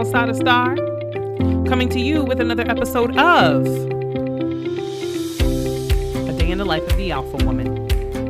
[0.00, 0.76] girl, Sada Star,
[1.66, 3.66] coming to you with another episode of
[6.26, 7.86] A Day in the Life of the Alpha Woman,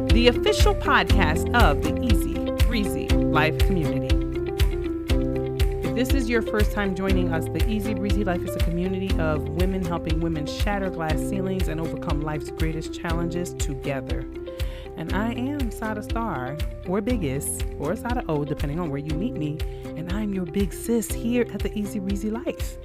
[0.08, 2.34] the official podcast of the Easy
[2.66, 4.08] Breezy Life community.
[5.86, 9.16] If this is your first time joining us, the Easy Breezy Life is a community
[9.20, 14.26] of women helping women shatter glass ceilings and overcome life's greatest challenges together.
[14.96, 19.34] And I am Sada Star, or Biggest, or Sada O, depending on where you meet
[19.34, 19.56] me.
[20.00, 22.78] And I'm your big sis here at the Easy Breezy Life.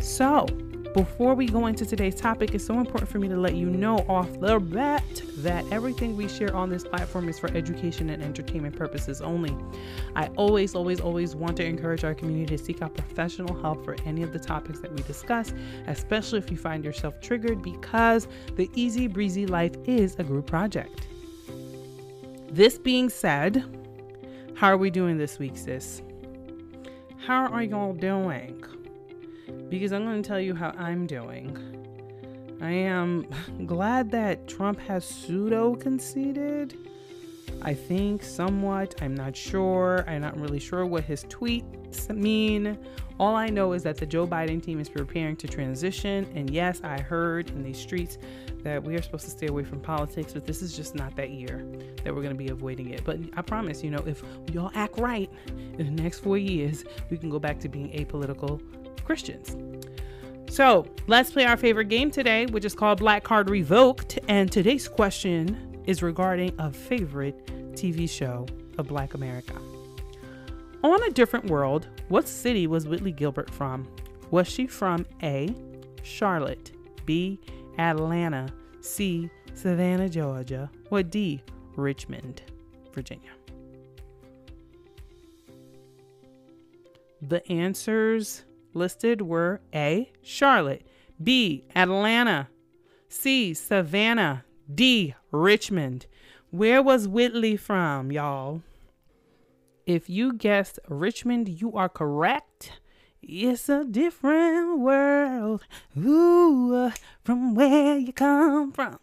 [0.00, 0.46] So,
[0.94, 3.98] before we go into today's topic, it's so important for me to let you know
[4.08, 5.02] off the bat
[5.38, 9.52] that everything we share on this platform is for education and entertainment purposes only.
[10.14, 13.96] I always, always, always want to encourage our community to seek out professional help for
[14.06, 15.52] any of the topics that we discuss,
[15.88, 21.08] especially if you find yourself triggered, because the Easy Breezy Life is a group project.
[22.48, 23.64] This being said,
[24.54, 26.00] how are we doing this week, sis?
[27.28, 28.64] How are y'all doing?
[29.68, 31.58] Because I'm going to tell you how I'm doing.
[32.58, 33.26] I am
[33.66, 36.87] glad that Trump has pseudo conceded.
[37.62, 38.94] I think somewhat.
[39.02, 40.04] I'm not sure.
[40.06, 42.78] I'm not really sure what his tweets mean.
[43.18, 46.30] All I know is that the Joe Biden team is preparing to transition.
[46.34, 48.18] And yes, I heard in these streets
[48.62, 51.30] that we are supposed to stay away from politics, but this is just not that
[51.30, 51.66] year
[52.04, 53.02] that we're going to be avoiding it.
[53.04, 54.22] But I promise, you know, if
[54.52, 55.30] y'all act right
[55.78, 58.60] in the next four years, we can go back to being apolitical
[59.04, 59.56] Christians.
[60.50, 64.18] So let's play our favorite game today, which is called Black Card Revoked.
[64.28, 69.54] And today's question is regarding a favorite TV show of Black America.
[70.84, 73.88] On a different world, what city was Whitley Gilbert from?
[74.30, 75.52] Was she from A,
[76.02, 76.72] Charlotte,
[77.06, 77.40] B,
[77.78, 81.42] Atlanta, C, Savannah, Georgia, or D,
[81.74, 82.42] Richmond,
[82.92, 83.30] Virginia?
[87.22, 88.44] The answers
[88.74, 90.86] listed were A, Charlotte,
[91.22, 92.48] B, Atlanta,
[93.08, 96.06] C, Savannah, D, Richmond.
[96.50, 98.62] Where was Whitley from, y'all?
[99.86, 102.72] If you guessed Richmond, you are correct.
[103.22, 105.64] It's a different world.
[105.96, 106.90] Ooh, uh,
[107.24, 108.98] from where you come from.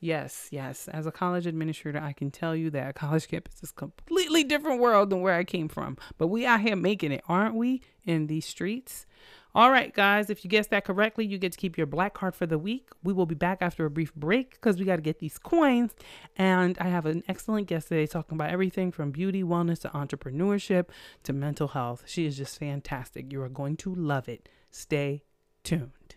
[0.00, 0.88] Yes, yes.
[0.88, 4.42] As a college administrator, I can tell you that a college campus is a completely
[4.42, 5.96] different world than where I came from.
[6.18, 7.82] But we out here making it, aren't we?
[8.04, 9.06] In these streets.
[9.56, 12.34] All right, guys, if you guessed that correctly, you get to keep your black card
[12.34, 12.90] for the week.
[13.02, 15.92] We will be back after a brief break because we got to get these coins.
[16.36, 20.88] And I have an excellent guest today talking about everything from beauty, wellness to entrepreneurship
[21.22, 22.02] to mental health.
[22.04, 23.32] She is just fantastic.
[23.32, 24.46] You are going to love it.
[24.70, 25.22] Stay
[25.64, 26.16] tuned.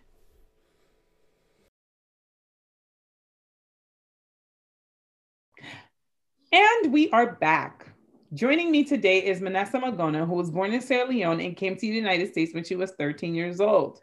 [6.52, 7.94] And we are back.
[8.32, 11.80] Joining me today is Manasa Magona, who was born in Sierra Leone and came to
[11.80, 14.02] the United States when she was 13 years old.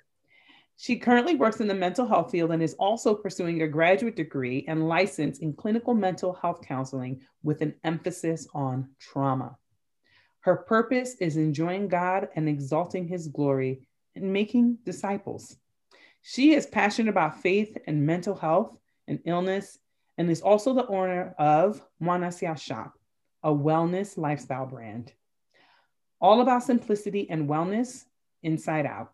[0.76, 4.66] She currently works in the mental health field and is also pursuing a graduate degree
[4.68, 9.56] and license in clinical mental health counseling with an emphasis on trauma.
[10.42, 15.56] Her purpose is enjoying God and exalting his glory and making disciples.
[16.22, 18.78] She is passionate about faith and mental health
[19.08, 19.80] and illness
[20.18, 22.97] and is also the owner of Moinasia Shop,
[23.48, 25.14] a wellness lifestyle brand.
[26.20, 28.04] All about simplicity and wellness
[28.44, 29.14] inside out.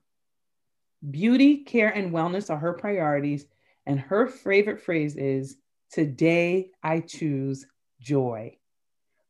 [1.11, 3.45] Beauty, care, and wellness are her priorities,
[3.85, 5.57] and her favorite phrase is
[5.91, 7.67] Today I choose
[8.01, 8.57] joy.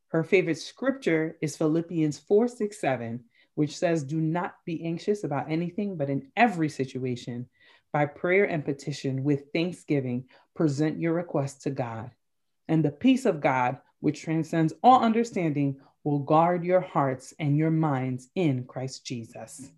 [0.08, 3.26] Her favorite scripture is Philippians 4 6 7,
[3.56, 7.50] which says, Do not be anxious about anything, but in every situation,
[7.92, 12.12] by prayer and petition with thanksgiving, present your requests to God.
[12.70, 17.72] And the peace of God, which transcends all understanding, will guard your hearts and your
[17.72, 19.72] minds in Christ Jesus.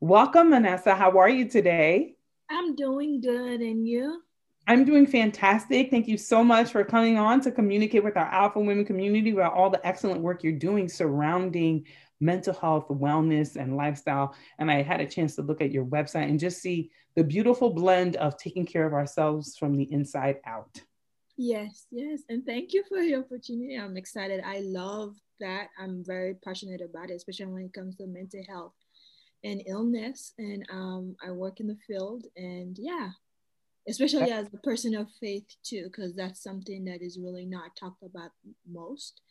[0.00, 0.92] Welcome, Manasa.
[0.92, 2.16] How are you today?
[2.50, 3.60] I'm doing good.
[3.60, 4.22] And you?
[4.66, 5.88] I'm doing fantastic.
[5.88, 9.54] Thank you so much for coming on to communicate with our Alpha Women community about
[9.54, 11.86] all the excellent work you're doing surrounding
[12.18, 14.34] mental health, wellness, and lifestyle.
[14.58, 17.70] And I had a chance to look at your website and just see the beautiful
[17.70, 20.82] blend of taking care of ourselves from the inside out.
[21.42, 22.20] Yes, yes.
[22.28, 23.74] And thank you for the opportunity.
[23.74, 24.42] I'm excited.
[24.44, 25.68] I love that.
[25.78, 28.74] I'm very passionate about it, especially when it comes to mental health
[29.42, 30.34] and illness.
[30.36, 32.26] And um, I work in the field.
[32.36, 33.08] And yeah,
[33.88, 38.02] especially as a person of faith too, because that's something that is really not talked
[38.02, 38.32] about
[38.70, 39.22] most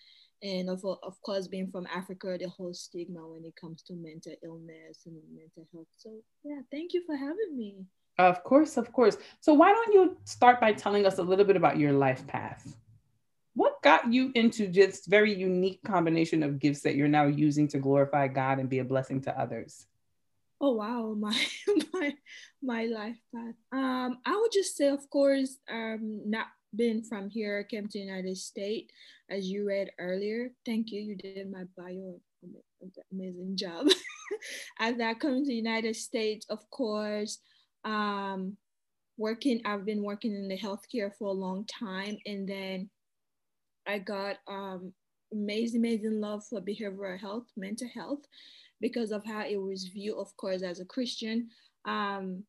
[0.41, 4.33] and of, of course being from africa the whole stigma when it comes to mental
[4.41, 6.09] illness and mental health so
[6.45, 7.83] yeah thank you for having me
[8.19, 11.55] of course of course so why don't you start by telling us a little bit
[11.55, 12.75] about your life path
[13.59, 17.77] what got you into this very unique combination of gifts that you're now using to
[17.77, 19.85] glorify God and be a blessing to others?
[20.61, 21.35] Oh wow, my
[21.93, 22.13] my
[22.61, 23.55] my life path.
[23.73, 28.37] Um, I would just say, of course, um, not being from here, came to United
[28.37, 28.93] States,
[29.29, 30.51] as you read earlier.
[30.65, 31.01] Thank you.
[31.01, 32.21] You did my bio
[33.11, 33.87] amazing job.
[34.79, 37.39] as I come to United States, of course,
[37.85, 38.57] um,
[39.17, 39.61] working.
[39.65, 42.89] I've been working in the healthcare for a long time, and then
[43.87, 44.93] I got um,
[45.33, 48.21] amazing, amazing love for behavioral health, mental health,
[48.81, 51.49] because of how it was viewed, of course, as a Christian.
[51.85, 52.43] Um,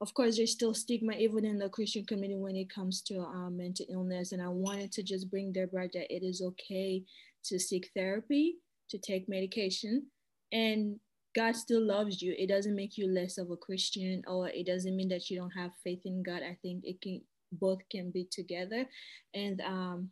[0.00, 3.56] of course, there's still stigma even in the Christian community when it comes to um,
[3.56, 4.32] mental illness.
[4.32, 7.02] And I wanted to just bring there back that it is okay
[7.44, 8.56] to seek therapy,
[8.90, 10.06] to take medication,
[10.52, 11.00] and
[11.36, 12.34] God still loves you.
[12.38, 15.50] It doesn't make you less of a Christian, or it doesn't mean that you don't
[15.50, 16.40] have faith in God.
[16.42, 17.20] I think it can
[17.52, 18.86] both can be together,
[19.34, 20.10] and um,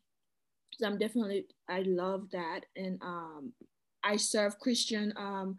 [0.74, 3.52] so I'm definitely I love that, and um,
[4.04, 5.56] I serve Christian um,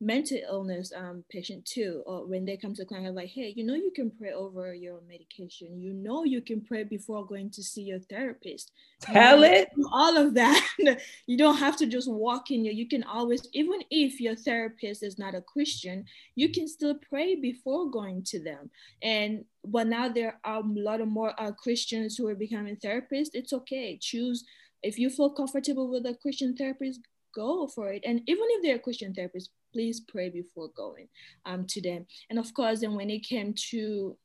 [0.00, 3.74] mental illness um, patient too, or when they come to clinic, like, hey, you know,
[3.74, 5.80] you can pray over your medication.
[5.80, 8.72] You know, you can pray before going to see your therapist.
[9.00, 9.68] Tell you know, it.
[9.92, 10.66] All of that.
[11.26, 12.64] you don't have to just walk in.
[12.64, 16.04] You can always, even if your therapist is not a Christian,
[16.34, 18.70] you can still pray before going to them.
[19.02, 23.30] And but now there are a lot of more uh, Christians who are becoming therapists.
[23.32, 23.98] It's okay.
[24.00, 24.44] Choose
[24.82, 27.00] if you feel comfortable with a Christian therapist,
[27.34, 28.02] go for it.
[28.04, 31.06] And even if they're a Christian therapist, please pray before going
[31.44, 32.06] um, to them.
[32.30, 34.16] And of course, then when it came to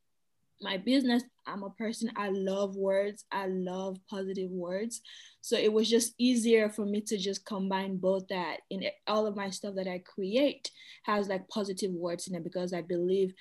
[0.62, 5.02] my business, I'm a person, I love words, I love positive words.
[5.42, 9.36] So it was just easier for me to just combine both that in all of
[9.36, 10.72] my stuff that I create
[11.04, 13.34] has like positive words in it because I believe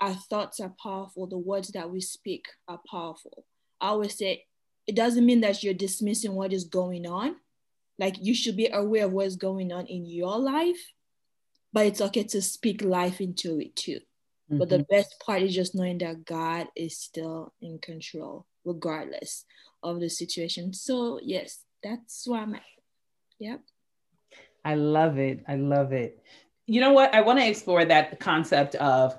[0.00, 3.44] our thoughts are powerful, the words that we speak are powerful.
[3.80, 4.46] I always say
[4.88, 7.36] it doesn't mean that you're dismissing what is going on.
[7.96, 10.80] Like you should be aware of what's going on in your life
[11.72, 14.00] but it's okay to speak life into it too.
[14.50, 14.58] Mm-hmm.
[14.58, 14.94] But the mm-hmm.
[14.94, 19.44] best part is just knowing that God is still in control, regardless
[19.82, 20.72] of the situation.
[20.72, 22.62] So, yes, that's why I'm at.
[23.38, 23.60] Yep.
[24.64, 25.44] I love it.
[25.48, 26.22] I love it.
[26.66, 27.14] You know what?
[27.14, 29.18] I want to explore that concept of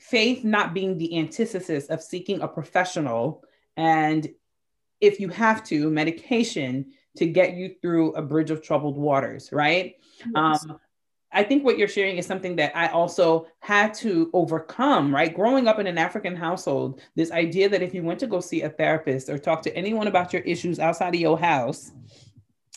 [0.00, 3.44] faith not being the antithesis of seeking a professional
[3.76, 4.28] and
[5.00, 9.96] if you have to medication to get you through a bridge of troubled waters right
[10.34, 10.64] yes.
[10.64, 10.80] um,
[11.32, 15.34] I think what you're sharing is something that I also had to overcome, right?
[15.34, 18.62] Growing up in an African household, this idea that if you went to go see
[18.62, 21.92] a therapist or talk to anyone about your issues outside of your house,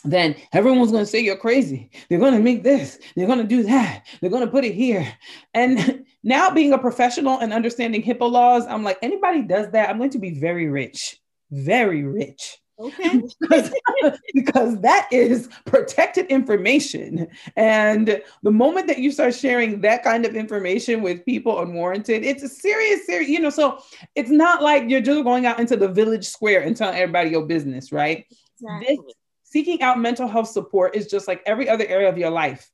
[0.04, 1.90] then everyone's going to say you're crazy.
[2.08, 4.74] They're going to make this, they're going to do that, they're going to put it
[4.74, 5.10] here.
[5.52, 9.98] And now, being a professional and understanding HIPAA laws, I'm like, anybody does that, I'm
[9.98, 12.58] going to be very rich, very rich.
[12.78, 13.22] Okay.
[13.40, 13.70] because,
[14.34, 17.28] because that is protected information.
[17.56, 22.42] And the moment that you start sharing that kind of information with people unwarranted, it's
[22.42, 23.78] a serious, serious, you know, so
[24.14, 27.46] it's not like you're just going out into the village square and telling everybody your
[27.46, 28.26] business, right?
[28.60, 28.96] Exactly.
[28.96, 32.70] This, seeking out mental health support is just like every other area of your life.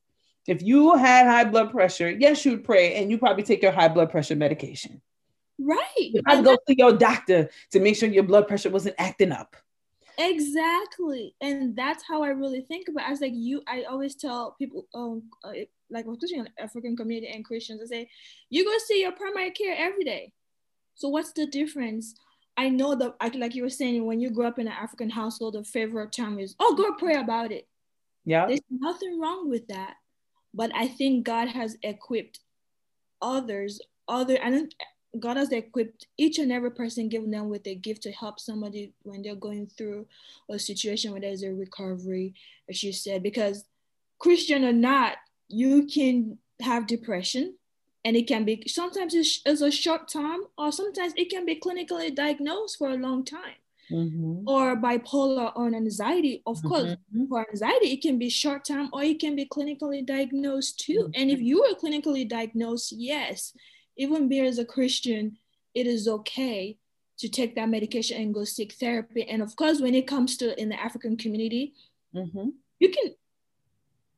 [0.47, 3.87] If you had high blood pressure, yes, you'd pray and you probably take your high
[3.87, 4.99] blood pressure medication.
[5.59, 6.11] Right.
[6.27, 9.55] To go see your doctor to make sure your blood pressure wasn't acting up.
[10.21, 11.35] Exactly.
[11.41, 13.07] And that's how I really think about it.
[13.07, 15.51] I was like, you, I always tell people, um, uh,
[15.89, 18.09] like, especially in the African community and Christians, I say,
[18.49, 20.33] you go see your primary care every day.
[20.95, 22.13] So what's the difference?
[22.55, 25.55] I know that, like you were saying, when you grow up in an African household,
[25.55, 27.67] the favorite term is, oh, go pray about it.
[28.25, 28.45] Yeah.
[28.45, 29.95] There's nothing wrong with that.
[30.53, 32.39] But I think God has equipped
[33.21, 34.75] others, other, and
[35.19, 38.93] God has equipped each and every person, given them with a gift to help somebody
[39.03, 40.05] when they're going through
[40.49, 42.33] a situation where there's a recovery,
[42.69, 43.65] as you said, because
[44.19, 45.17] Christian or not,
[45.49, 47.55] you can have depression
[48.05, 52.13] and it can be sometimes it's, a short time or sometimes it can be clinically
[52.13, 53.55] diagnosed for a long time.
[53.91, 54.47] Mm-hmm.
[54.47, 56.41] or bipolar or anxiety.
[56.45, 57.25] Of course, mm-hmm.
[57.25, 60.99] for anxiety, it can be short term or it can be clinically diagnosed too.
[60.99, 61.11] Mm-hmm.
[61.21, 63.53] And if you are clinically diagnosed, yes,
[64.01, 65.37] even being as a Christian,
[65.73, 66.77] it is okay
[67.19, 69.23] to take that medication and go seek therapy.
[69.29, 71.73] And of course, when it comes to in the African community,
[72.15, 72.49] mm-hmm.
[72.79, 73.13] you can,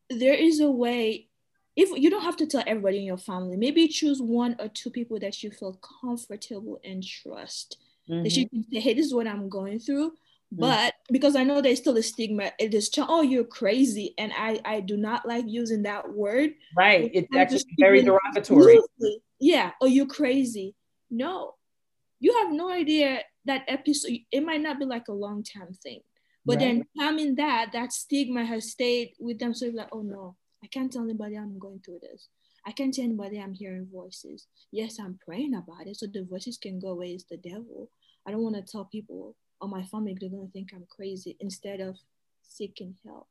[0.09, 1.27] there is a way,
[1.75, 4.89] if you don't have to tell everybody in your family, maybe choose one or two
[4.89, 7.77] people that you feel comfortable and trust.
[8.09, 8.23] Mm-hmm.
[8.23, 10.11] That you can say, hey, this is what I'm going through.
[10.11, 10.59] Mm-hmm.
[10.59, 14.59] But because I know there's still a stigma, it is oh you're crazy, and I
[14.63, 16.51] I do not like using that word.
[16.77, 18.77] Right, it's actually very derogatory.
[19.39, 20.75] Yeah, oh, you're crazy.
[21.09, 21.55] No,
[22.19, 26.01] you have no idea that episode it might not be like a long term thing.
[26.45, 26.59] But right.
[26.59, 29.53] then having that that stigma has stayed with them.
[29.53, 32.29] So like oh no i can't tell anybody i'm going through this.
[32.65, 34.47] I can't tell anybody i'm hearing voices.
[34.71, 37.11] Yes i'm praying about it so the voices can go away.
[37.11, 37.89] It's the devil.
[38.25, 41.37] I don't want to tell people or my family they're going to think i'm crazy
[41.39, 41.95] instead of
[42.43, 43.27] seeking help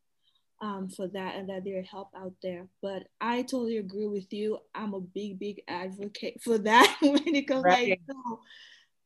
[0.63, 2.69] um, for that and that there's help out there.
[2.81, 4.59] But I totally agree with you.
[4.75, 7.91] I'm a big, big advocate for that when it comes right.
[7.91, 8.39] like,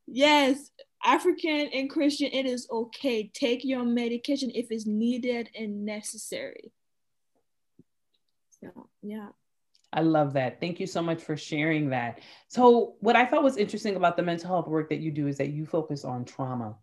[0.06, 0.70] yes,
[1.04, 3.30] African and Christian, it is okay.
[3.32, 6.72] Take your medication if it's needed and necessary.
[8.60, 9.28] So, yeah.
[9.92, 10.60] I love that.
[10.60, 12.20] Thank you so much for sharing that.
[12.48, 15.38] So, what I thought was interesting about the mental health work that you do is
[15.38, 16.76] that you focus on trauma.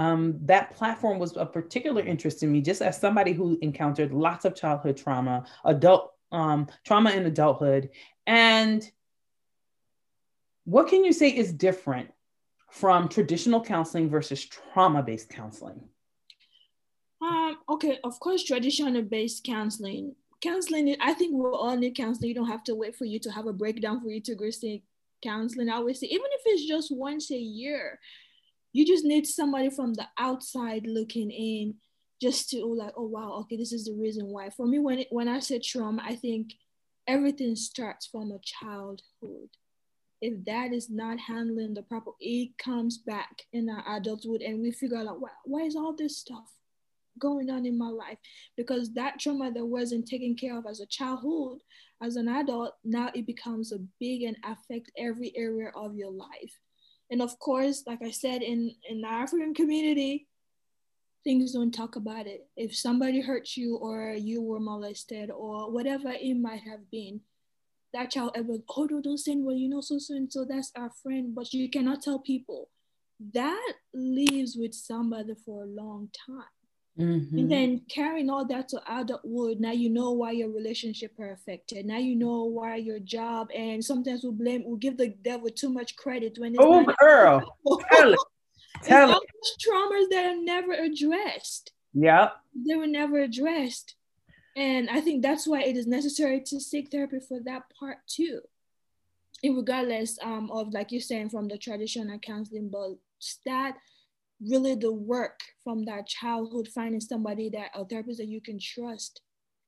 [0.00, 4.46] Um, that platform was of particular interest in me, just as somebody who encountered lots
[4.46, 7.90] of childhood trauma, adult um, trauma in adulthood.
[8.26, 8.90] And
[10.64, 12.08] what can you say is different
[12.70, 15.82] from traditional counseling versus trauma based counseling?
[17.20, 20.14] Um, okay, of course, traditional based counseling.
[20.40, 22.30] Counseling, I think we all need counseling.
[22.30, 24.48] You don't have to wait for you to have a breakdown for you to go
[24.48, 24.82] see
[25.22, 25.68] counseling.
[25.68, 27.98] I always say, even if it's just once a year,
[28.72, 31.74] you just need somebody from the outside looking in
[32.20, 34.50] just to like, oh wow, okay, this is the reason why.
[34.50, 36.52] For me, when it, when I say trauma, I think
[37.06, 39.48] everything starts from a childhood
[40.20, 44.70] if that is not handling the proper, it comes back in our adulthood and we
[44.70, 46.52] figure out why, why is all this stuff
[47.18, 48.18] going on in my life?
[48.56, 51.58] Because that trauma that wasn't taken care of as a childhood,
[52.02, 56.58] as an adult, now it becomes a big and affect every area of your life.
[57.10, 60.28] And of course, like I said, in, in the African community,
[61.24, 62.46] things don't talk about it.
[62.56, 67.20] If somebody hurt you or you were molested or whatever it might have been,
[67.92, 70.70] that child ever, oh, no, don't say, well, you know, so, so, and so that's
[70.76, 72.68] our friend, but you cannot tell people.
[73.34, 76.59] That lives with somebody for a long time.
[76.98, 77.38] Mm-hmm.
[77.38, 81.86] And then carrying all that to adulthood, now you know why your relationship are affected.
[81.86, 85.70] Now you know why your job, and sometimes we blame, we give the devil too
[85.70, 87.56] much credit when it's oh, girl,
[87.92, 88.18] tell it,
[88.82, 89.22] tell it.
[89.60, 91.72] Traumas that are never addressed.
[91.94, 93.94] Yeah, they were never addressed.
[94.56, 98.40] And I think that's why it is necessary to seek therapy for that part too.
[99.42, 103.76] And regardless um, of, like you're saying, from the traditional counseling, but start
[104.40, 109.20] really the work from that childhood, finding somebody that a therapist that you can trust.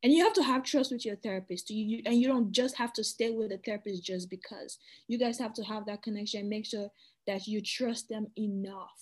[0.02, 1.70] And you have to have trust with your therapist.
[1.70, 4.78] You, and you don't just have to stay with the therapist just because.
[5.06, 6.88] You guys have to have that connection and make sure
[7.26, 9.00] that you trust them enough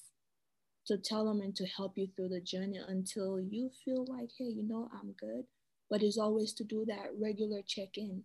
[0.87, 4.47] to tell them and to help you through the journey until you feel like, hey,
[4.47, 5.45] you know, I'm good
[5.91, 8.23] but it's always to do that regular check-in.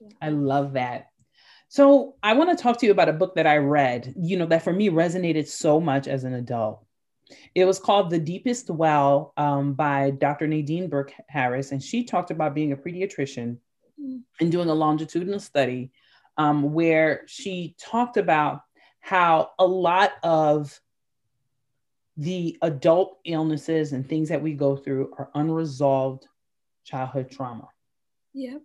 [0.00, 0.08] Yeah.
[0.20, 1.06] I love that.
[1.72, 4.44] So I want to talk to you about a book that I read, you know,
[4.44, 6.84] that for me resonated so much as an adult.
[7.54, 10.46] It was called The Deepest Well um, by Dr.
[10.46, 11.72] Nadine Burke Harris.
[11.72, 13.56] And she talked about being a pediatrician
[13.98, 14.20] mm.
[14.38, 15.92] and doing a longitudinal study
[16.36, 18.60] um, where she talked about
[19.00, 20.78] how a lot of
[22.18, 26.26] the adult illnesses and things that we go through are unresolved
[26.84, 27.66] childhood trauma.
[28.34, 28.60] Yep.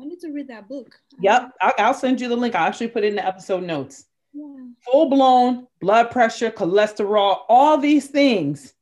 [0.00, 0.98] I need to read that book.
[1.20, 1.52] Yep.
[1.60, 2.54] I'll, send you the link.
[2.54, 4.06] I'll actually put it in the episode notes.
[4.32, 4.44] Yeah.
[4.80, 8.74] Full blown blood pressure, cholesterol, all these things.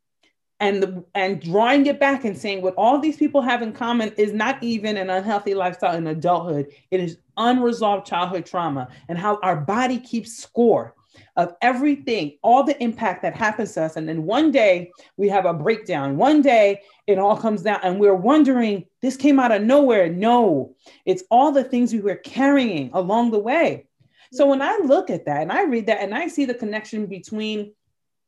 [0.60, 4.12] And, the, and drawing it back and saying what all these people have in common
[4.16, 6.68] is not even an unhealthy lifestyle in adulthood.
[6.92, 10.94] It is unresolved childhood trauma and how our body keeps score
[11.36, 13.96] of everything, all the impact that happens to us.
[13.96, 16.16] And then one day we have a breakdown.
[16.16, 20.08] One day it all comes down and we're wondering, this came out of nowhere.
[20.08, 20.74] No,
[21.04, 23.86] it's all the things we were carrying along the way.
[24.32, 27.06] So when I look at that and I read that and I see the connection
[27.06, 27.72] between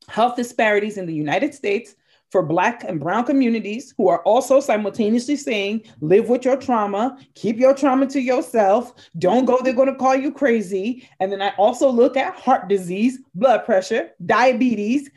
[0.08, 1.94] health disparities in the United States
[2.30, 7.58] for Black and Brown communities who are also simultaneously saying, live with your trauma, keep
[7.58, 11.08] your trauma to yourself, don't go, they're going to call you crazy.
[11.20, 15.10] And then I also look at heart disease, blood pressure, diabetes,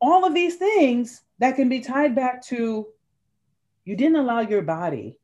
[0.00, 2.88] all of these things that can be tied back to
[3.84, 5.18] you didn't allow your body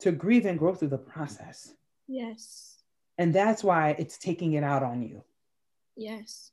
[0.00, 1.74] to grieve and grow through the process.
[2.06, 2.76] Yes.
[3.16, 5.24] And that's why it's taking it out on you.
[5.96, 6.52] Yes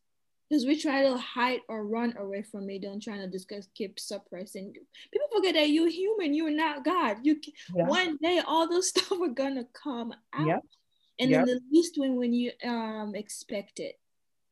[0.50, 4.00] because we try to hide or run away from it don't try to discuss keep
[4.00, 4.74] suppressing.
[5.12, 7.18] People forget that you're human you're not god.
[7.24, 7.40] You
[7.76, 7.88] yeah.
[7.88, 10.48] one day all those stuff are gonna come out.
[10.48, 10.64] Yep.
[11.20, 11.42] and yep.
[11.42, 13.96] in the least when when you um expect it.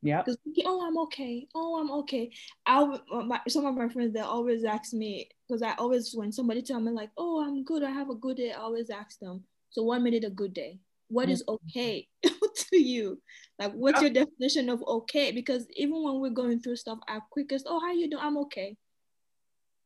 [0.02, 0.22] Yeah.
[0.22, 1.48] Because oh i'm okay.
[1.56, 2.32] Oh i'm okay.
[2.66, 6.62] I my, some of my friends they always ask me because i always when somebody
[6.62, 9.44] tell me like oh i'm good i have a good day i always ask them
[9.74, 10.80] so one minute a good day.
[11.10, 11.34] What mm-hmm.
[11.34, 12.08] is okay
[12.74, 13.22] to you?
[13.60, 15.32] Like, what's your definition of okay?
[15.32, 18.24] Because even when we're going through stuff, our quickest, oh, how you doing?
[18.24, 18.76] I'm okay.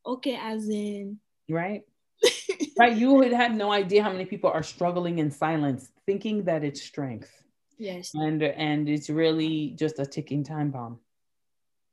[0.06, 1.82] Okay, as in right.
[2.80, 2.96] right.
[2.96, 6.82] You would have no idea how many people are struggling in silence, thinking that it's
[6.82, 7.32] strength.
[7.78, 8.12] Yes.
[8.14, 11.00] And and it's really just a ticking time bomb.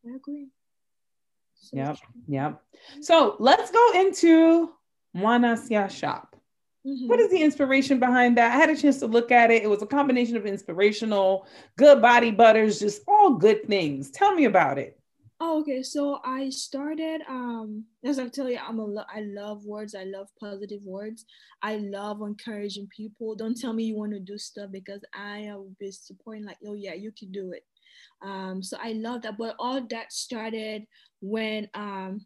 [0.06, 0.48] I agree.
[1.54, 1.96] So yep.
[1.96, 2.22] True.
[2.28, 2.62] Yep.
[3.00, 4.70] So let's go into
[5.16, 6.33] Moinasia shop.
[6.86, 7.08] Mm-hmm.
[7.08, 8.52] What is the inspiration behind that?
[8.52, 9.62] I had a chance to look at it.
[9.62, 14.10] It was a combination of inspirational, good body butters, just all good things.
[14.10, 14.98] Tell me about it.
[15.40, 15.82] Oh, okay.
[15.82, 19.94] So I started um as I tell you, I'm a lo- I love words.
[19.94, 21.24] I love positive words.
[21.62, 23.34] I love encouraging people.
[23.34, 26.74] Don't tell me you want to do stuff because I will be supporting like, oh
[26.74, 27.64] yeah, you can do it.
[28.22, 29.36] Um, so I love that.
[29.36, 30.86] But all that started
[31.20, 32.24] when um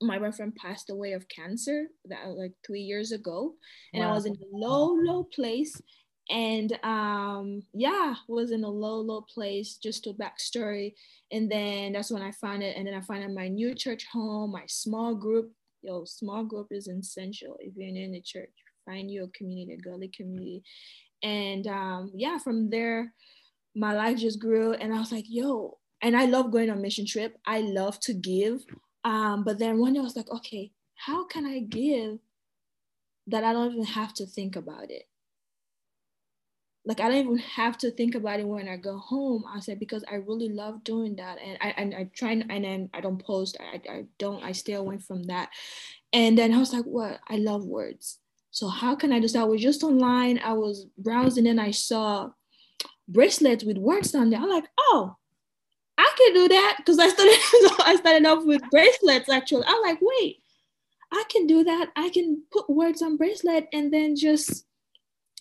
[0.00, 3.54] my boyfriend passed away of cancer that like three years ago.
[3.94, 4.10] And wow.
[4.10, 5.80] i was in a low low place.
[6.28, 10.94] And um yeah was in a low low place just a backstory.
[11.30, 12.76] And then that's when i found it.
[12.76, 15.52] And then i found out my new church home my small group.
[15.82, 18.50] Yo small group is essential if you're in the church.
[18.84, 20.62] Find your community a godly community.
[21.22, 23.12] And um yeah from there
[23.74, 24.72] my life just grew.
[24.72, 27.38] And i was like yo and i love going on mission trip.
[27.46, 28.64] I love to give
[29.06, 32.18] um, but then one day I was like, okay, how can I give
[33.28, 35.04] that I don't even have to think about it?
[36.84, 39.44] Like I don't even have to think about it when I go home.
[39.48, 42.90] I said because I really love doing that, and I and I try and, then
[42.92, 43.56] I don't post.
[43.60, 44.42] I, I don't.
[44.42, 45.50] I stay away from that.
[46.12, 47.20] And then I was like, what?
[47.28, 48.18] I love words.
[48.50, 49.28] So how can I do?
[49.38, 50.40] I was just online.
[50.40, 52.30] I was browsing and I saw
[53.08, 54.40] bracelets with words on there.
[54.40, 55.16] I'm like, oh,
[56.16, 57.34] can do that because I started
[57.84, 59.64] I started off with bracelets actually.
[59.66, 60.42] I'm like, wait,
[61.12, 61.90] I can do that.
[61.96, 64.64] I can put words on bracelet and then just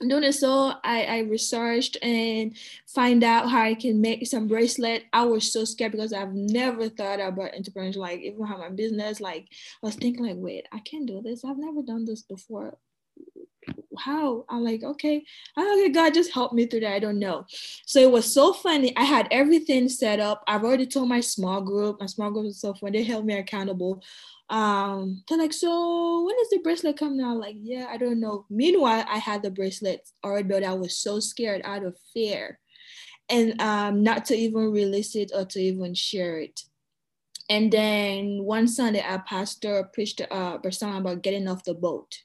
[0.01, 0.33] doing it.
[0.33, 2.55] So I, I researched and
[2.87, 5.03] find out how I can make some bracelet.
[5.13, 9.21] I was so scared because I've never thought about entrepreneurship, like even have my business.
[9.21, 9.47] Like
[9.83, 11.45] I was thinking like, wait, I can do this.
[11.45, 12.77] I've never done this before
[13.97, 14.45] how?
[14.49, 15.23] I'm like okay.
[15.57, 16.93] Okay god just help me through that.
[16.93, 17.45] I don't know.
[17.85, 18.95] So it was so funny.
[18.97, 20.43] I had everything set up.
[20.47, 21.99] I've already told my small group.
[21.99, 24.03] My small group is so they held me accountable.
[24.49, 27.37] Um they're like so when is the bracelet coming out?
[27.37, 28.45] Like yeah i don't know.
[28.49, 32.59] Meanwhile i had the bracelet already but i was so scared out of fear.
[33.29, 36.61] And um not to even release it or to even share it.
[37.49, 42.15] And then one sunday our pastor preached uh, about getting off the boat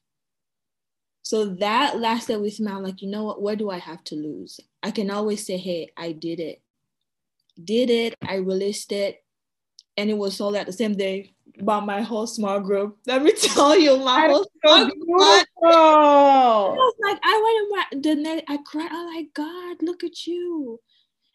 [1.23, 2.73] so that lasted with me.
[2.73, 3.43] I'm like, you know what?
[3.43, 4.59] What do I have to lose?
[4.83, 6.63] I can always say, hey, I did it.
[7.63, 8.15] Did it.
[8.23, 9.23] I released it.
[9.97, 12.99] And it was sold at the same day by my whole small group.
[13.07, 15.47] Let me tell you, my whole small group.
[15.63, 18.91] I was like, I went the I cried.
[18.93, 20.81] Oh my God, look at you.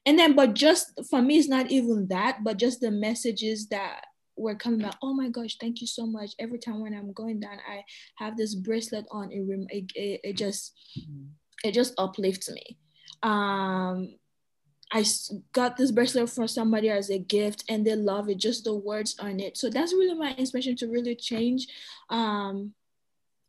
[0.05, 4.01] And then, but just for me, it's not even that, but just the messages that
[4.37, 4.95] were coming back.
[5.01, 6.31] Oh my gosh, thank you so much.
[6.39, 7.83] Every time when I'm going down, I
[8.17, 9.31] have this bracelet on.
[9.31, 10.73] It it, it, it just
[11.63, 12.77] it just uplifts me.
[13.23, 14.15] Um,
[14.91, 15.03] I
[15.53, 18.37] got this bracelet for somebody as a gift, and they love it.
[18.37, 19.57] Just the words on it.
[19.57, 21.67] So that's really my inspiration to really change.
[22.09, 22.73] Um,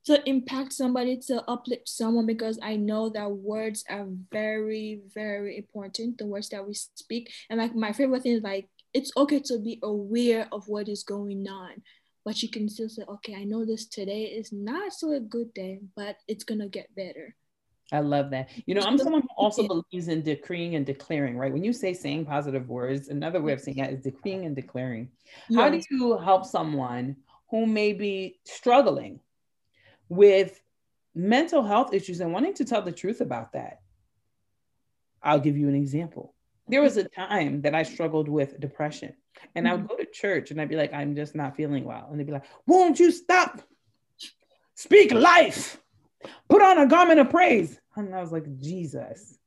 [0.06, 6.16] to impact somebody to uplift someone because i know that words are very very important
[6.18, 9.58] the words that we speak and like my favorite thing is like it's okay to
[9.58, 11.82] be aware of what is going on
[12.24, 15.52] but you can still say okay i know this today is not so a good
[15.52, 17.36] day but it's gonna get better
[17.92, 18.48] I love that.
[18.66, 21.52] You know, I'm someone who also believes in decreeing and declaring, right?
[21.52, 25.08] When you say saying positive words, another way of saying that is decreeing and declaring.
[25.48, 25.60] Yes.
[25.60, 27.14] How do you help someone
[27.48, 29.20] who may be struggling
[30.08, 30.60] with
[31.14, 33.82] mental health issues and wanting to tell the truth about that?
[35.22, 36.34] I'll give you an example
[36.68, 39.14] there was a time that I struggled with depression.
[39.54, 39.72] And mm-hmm.
[39.72, 39.96] I would mm-hmm.
[39.96, 42.08] go to church and I'd be like, I'm just not feeling well.
[42.10, 43.62] And they'd be like, Won't you stop?
[44.74, 45.80] Speak life.
[46.48, 47.78] Put on a garment of praise.
[47.94, 49.38] And I was like, Jesus.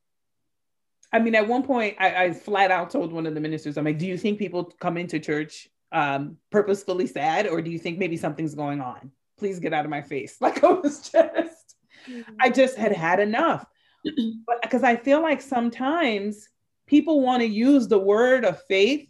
[1.12, 3.84] I mean, at one point, I, I flat out told one of the ministers, I'm
[3.84, 7.98] like, Do you think people come into church um, purposefully sad, or do you think
[7.98, 9.10] maybe something's going on?
[9.38, 10.36] Please get out of my face.
[10.40, 11.76] Like, I was just,
[12.08, 12.34] mm-hmm.
[12.38, 13.66] I just had had enough.
[14.46, 16.48] but because I feel like sometimes
[16.90, 19.08] people want to use the word of faith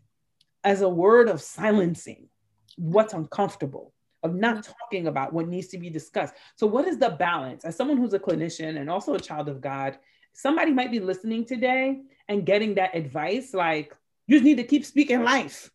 [0.62, 2.28] as a word of silencing
[2.76, 6.34] what's uncomfortable, of not talking about what needs to be discussed.
[6.56, 7.64] So, what is the balance?
[7.64, 9.98] As someone who's a clinician and also a child of God,
[10.34, 14.84] somebody might be listening today and getting that advice like, you just need to keep
[14.84, 15.70] speaking life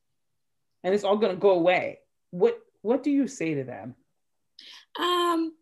[0.84, 2.00] and it's all going to go away.
[2.30, 3.96] What what do you say to them?
[5.00, 5.54] Um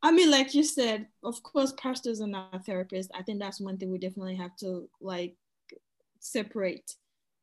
[0.00, 3.08] I mean, like you said, of course, pastors are not therapists.
[3.12, 5.34] I think that's one thing we definitely have to like
[6.20, 6.94] separate.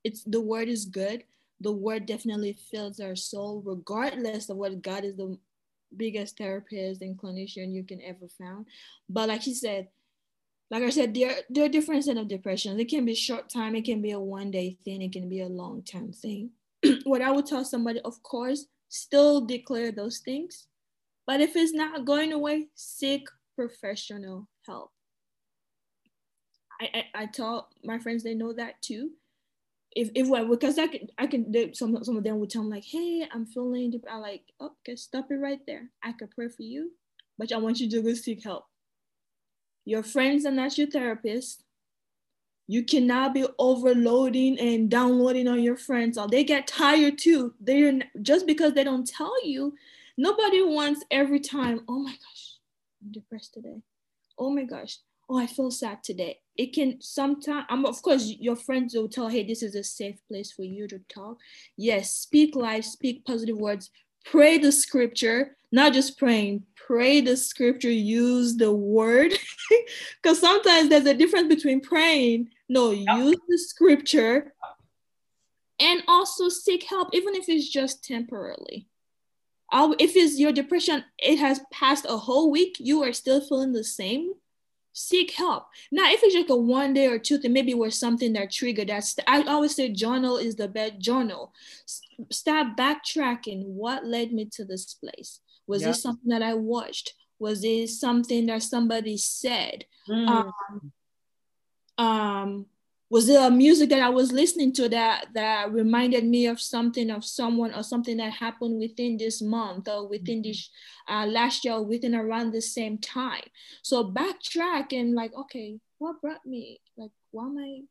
[0.04, 1.24] It's the word is good.
[1.62, 5.38] The word definitely fills our soul, regardless of what God is the
[5.96, 8.66] biggest therapist and clinician you can ever found.
[9.10, 9.88] But like he said,
[10.72, 12.80] like I said, there, there are different set of depression.
[12.80, 15.42] It can be short time, it can be a one day thing, it can be
[15.42, 16.52] a long term thing.
[17.04, 20.68] what I would tell somebody, of course, still declare those things.
[21.28, 24.92] But if it's not going away, seek professional help.
[26.82, 29.12] I, I, I tell my friends they know that too.
[29.96, 32.72] If if because I can I can they, some some of them would tell me
[32.72, 34.06] like, hey, I'm feeling deep.
[34.12, 35.90] I like, oh, okay, stop it right there.
[36.04, 36.92] I could pray for you,
[37.38, 38.66] but I want you to go seek help.
[39.86, 41.64] Your friends are not your therapist.
[42.68, 46.18] You cannot be overloading and downloading on your friends.
[46.18, 47.54] Or they get tired too.
[47.60, 49.76] They're just because they don't tell you.
[50.18, 51.82] Nobody wants every time.
[51.88, 52.58] Oh my gosh,
[53.04, 53.82] I'm depressed today.
[54.38, 54.98] Oh my gosh,
[55.30, 56.40] oh i feel sad today.
[56.58, 60.18] It can sometimes um, of course your friends will tell hey this is a safe
[60.28, 61.38] place for you to talk.
[61.78, 63.90] Yes speak life speak positive words.
[64.26, 69.34] Pray the scripture not just praying pray the scripture use the word.
[70.22, 74.54] Because sometimes there's a difference between praying no use the scripture
[75.80, 78.88] and also seek help even if it's just temporarily.
[79.72, 83.74] I'll, if it's your depression it has passed a whole week you are still feeling
[83.74, 84.34] the same
[84.96, 85.66] seek help.
[85.92, 88.52] Now, if it's just a one day or two thing, maybe it was something that
[88.52, 89.14] triggered that.
[89.28, 91.54] I always say journal is the best journal.
[92.32, 93.66] Start backtracking.
[93.66, 95.42] What led me to this place?
[95.68, 95.92] Was yep.
[95.92, 97.14] it something that I watched?
[97.38, 99.84] Was it something that somebody said?
[100.10, 100.28] Mm.
[100.30, 100.92] Um,
[101.98, 102.66] um,
[103.10, 107.12] was there a music that I was listening to that that reminded me of something
[107.12, 110.70] of someone or something that happened within this month or within this
[111.08, 113.44] uh, last year or within around the same time?
[113.84, 116.80] So backtrack and like, okay, what brought me?
[116.98, 117.82] Like, why am I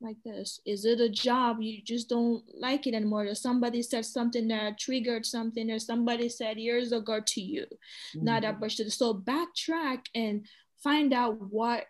[0.00, 0.60] like this?
[0.64, 3.26] Is it a job you just don't like it anymore?
[3.26, 7.66] Or somebody said something that triggered something, or somebody said years ago to you,
[8.16, 8.24] mm-hmm.
[8.24, 8.76] not that much.
[8.76, 10.46] So backtrack and
[10.82, 11.84] find out what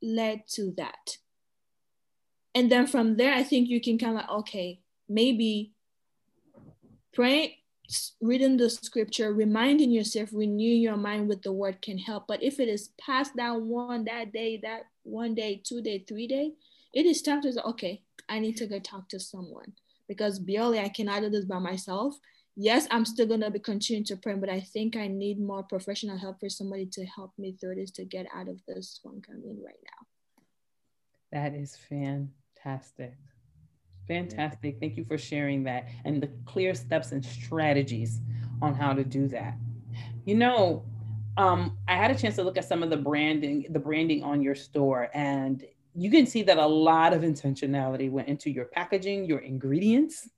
[0.00, 1.16] led to that
[2.54, 5.72] and then from there i think you can kind of like okay maybe
[7.12, 7.52] praying
[8.20, 12.26] reading the scripture reminding yourself renewing your mind with the word can help.
[12.26, 16.26] But if it is past that one that day that one day two day three
[16.26, 16.52] day
[16.94, 19.72] it is time to say okay i need to go talk to someone.
[20.06, 22.18] Because barely i cannot do this by myself.
[22.56, 25.62] Yes i'm still going to be continuing to pray but i think i need more
[25.62, 29.22] professional help for somebody to help me through this to get out of this one
[29.30, 30.06] i'm in right now
[31.32, 33.14] that is Fantastic.
[34.06, 34.78] Fantastic.
[34.80, 38.20] Thank you for sharing that and the clear steps and strategies
[38.62, 39.54] on how to do that.
[40.24, 40.84] You know,
[41.36, 44.42] um, I had a chance to look at some of the branding, the branding on
[44.42, 45.64] your store, and
[45.94, 50.28] you can see that a lot of intentionality went into your packaging, your ingredients.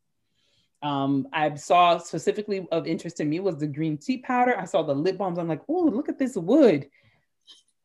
[0.83, 4.59] Um, I saw specifically of interest to me was the green tea powder.
[4.59, 5.39] I saw the lip balms.
[5.39, 6.89] I'm like, oh, look at this wood.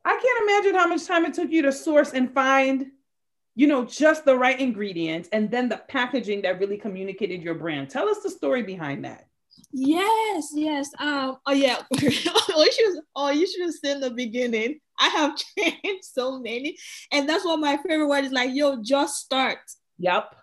[0.04, 2.92] I can't imagine how much time it took you to source and find
[3.56, 7.90] you know, just the right ingredients and then the packaging that really communicated your brand.
[7.90, 9.28] Tell us the story behind that.
[9.72, 10.90] Yes, yes.
[11.00, 11.82] Um, oh yeah.
[11.94, 14.80] oh, you should, oh, you should have said in the beginning.
[15.00, 16.78] I have changed so many.
[17.12, 19.60] And that's what my favorite word is like, yo, just start.
[20.00, 20.36] Yep.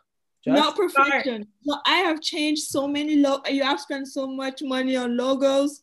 [0.45, 1.47] Just Not perfection.
[1.63, 5.81] So I have changed so many lo- you have spent so much money on logos.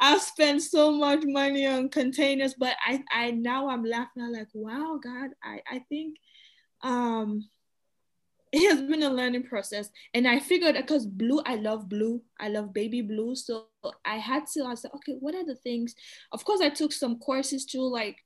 [0.00, 4.22] I've spent so much money on containers, but I, I now I'm laughing.
[4.22, 6.16] I'm like, wow, God, I, I think
[6.82, 7.48] um
[8.52, 9.88] it has been a learning process.
[10.14, 12.22] And i figured because blue i love blue.
[12.40, 13.34] I love baby blue.
[13.34, 13.66] So
[14.04, 15.94] i had to i said okay what are the things?
[16.32, 18.16] Of course i took some courses to like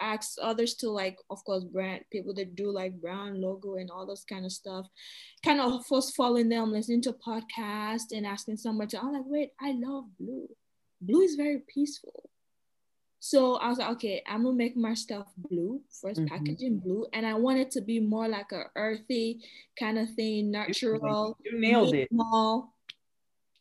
[0.00, 4.06] ask others to like of course brand people that do like brown logo and all
[4.06, 4.86] those kind of stuff.
[5.44, 9.50] Kind of first following them listening to podcasts and asking someone to i'm like wait
[9.60, 10.48] i love blue.
[11.00, 12.30] Blue is very peaceful
[13.24, 16.26] so I was like, okay, I'm gonna make my stuff blue, 1st mm-hmm.
[16.26, 19.40] packaging blue, and I want it to be more like a earthy
[19.80, 21.38] kind of thing, natural.
[21.42, 22.10] You nailed it.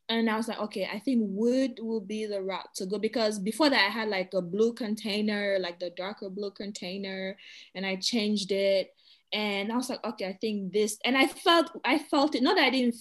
[0.09, 3.39] And I was like, okay, I think wood will be the route to go because
[3.39, 7.37] before that I had like a blue container, like the darker blue container,
[7.73, 8.93] and I changed it.
[9.31, 12.43] And I was like, okay, I think this, and I felt I felt it.
[12.43, 12.95] Not that I didn't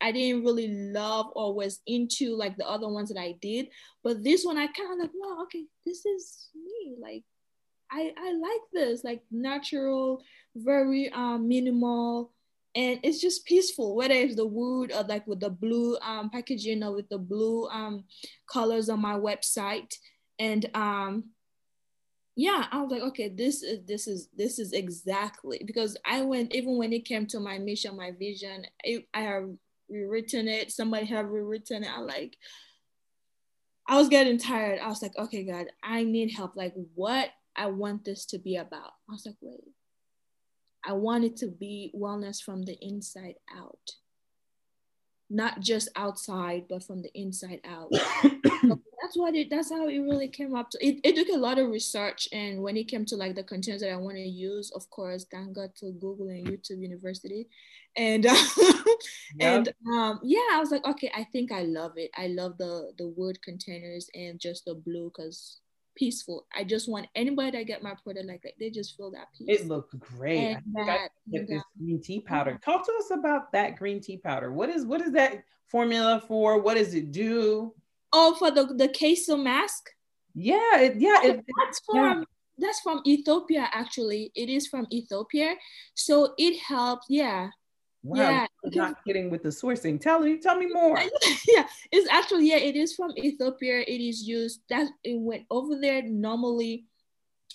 [0.00, 3.68] I didn't really love or was into like the other ones that I did.
[4.02, 6.96] But this one I kind of like, wow, okay, this is me.
[7.00, 7.24] Like
[7.90, 10.22] I I like this, like natural,
[10.54, 12.32] very um minimal,
[12.74, 13.96] and it's just peaceful.
[13.96, 17.66] Whether it's the wood or like with the blue um packaging or with the blue
[17.68, 18.04] um
[18.50, 19.94] colors on my website.
[20.38, 21.24] and um
[22.36, 26.54] yeah i was like okay this is this is this is exactly because i went
[26.54, 29.50] even when it came to my mission my vision I, I have
[29.90, 30.70] rewritten it.
[30.72, 31.90] Somebody had rewritten it.
[31.90, 32.36] I like
[33.90, 34.80] i was getting tired.
[34.80, 36.56] I was like okay god i need help.
[36.56, 38.92] Like what i want this to be about.
[39.08, 39.74] I was like wait.
[40.84, 43.90] I want it to be wellness from the inside out
[45.30, 47.92] not just outside but from the inside out.
[48.62, 51.58] That's what it that's how it really came up to it, it took a lot
[51.58, 54.70] of research and when it came to like the containers that i want to use
[54.72, 57.48] of course thank god to google and youtube university.
[57.96, 58.36] And uh,
[59.40, 62.10] and um yeah i was like okay i think i love it.
[62.16, 65.60] I love the the wood containers and just the blue because
[65.98, 66.46] peaceful.
[66.54, 69.60] I just want anybody that get my product like that, they just feel that peace.
[69.60, 70.38] It looks great.
[70.38, 72.58] And I that, I this green tea powder.
[72.64, 74.52] Talk to us about that green tea powder.
[74.52, 76.60] What is what is that formula for?
[76.60, 77.74] What does it do?
[78.12, 79.90] Oh, for the the queso mask.
[80.34, 82.24] Yeah, it, yeah, oh, it, that's from yeah.
[82.58, 83.68] that's from Ethiopia.
[83.72, 85.54] Actually, it is from Ethiopia,
[85.94, 87.06] so it helps.
[87.08, 87.50] Yeah,
[88.08, 90.00] Wow, yeah, not kidding with the sourcing.
[90.00, 90.98] Tell me, tell me more.
[91.46, 93.80] yeah, it's actually yeah, it is from Ethiopia.
[93.80, 96.86] It is used that it went over there normally.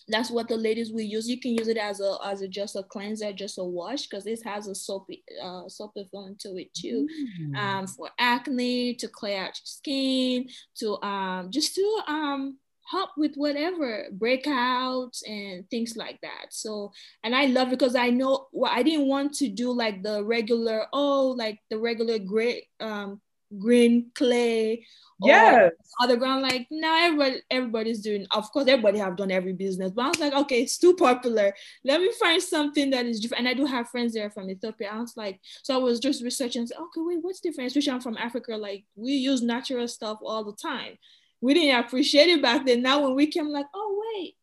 [0.08, 1.28] That's what the ladies will use.
[1.28, 4.26] You can use it as a as a just a cleanser, just a wash, because
[4.26, 7.08] this has a soapy uh soapy feeling to it too.
[7.42, 7.58] Mm.
[7.58, 12.60] Um, for acne, to clear out your skin, to um just to um
[12.94, 16.48] help with whatever breakouts and things like that.
[16.52, 16.92] So,
[17.24, 20.24] and I love it because I know well, I didn't want to do like the
[20.24, 23.20] regular, oh, like the regular gray, um,
[23.60, 24.86] green clay
[25.22, 25.70] yeah
[26.02, 26.42] other ground.
[26.42, 30.20] Like now everybody everybody's doing of course everybody have done every business but i was
[30.20, 31.54] like okay it's too popular.
[31.84, 33.40] Let me find something that is different.
[33.40, 34.90] And i do have friends there from ethiopia.
[34.92, 38.18] I was like so i was just researching okay wait what's different especially i'm from
[38.18, 40.98] africa like we use natural stuff all the time
[41.44, 42.82] we didn't appreciate it back then.
[42.82, 44.36] Now when we came, like, oh wait,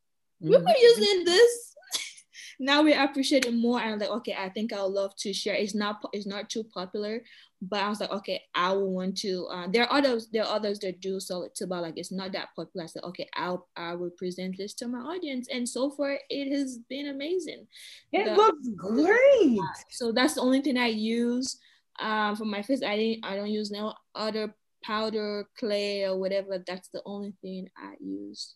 [0.43, 0.51] mm-hmm.
[0.51, 1.75] we were using this.
[2.61, 3.81] now we appreciate it more.
[3.81, 5.55] And I'm like, okay, I think I would love to share.
[5.55, 7.23] It's not it's not too popular,
[7.63, 9.47] but I was like, okay, I will want to.
[9.51, 12.13] Uh, there are others, there are others that do sell it too, but like it's
[12.13, 12.85] not that popular.
[12.85, 16.55] I said, okay, I'll I will present this to my audience, and so far it
[16.55, 17.67] has been amazing.
[18.13, 19.59] It the, looks great.
[19.59, 21.57] Uh, so that's the only thing I use
[21.99, 22.83] um, for my face.
[22.83, 26.62] I didn't I don't use no other powder, clay, or whatever.
[26.66, 28.55] That's the only thing I use.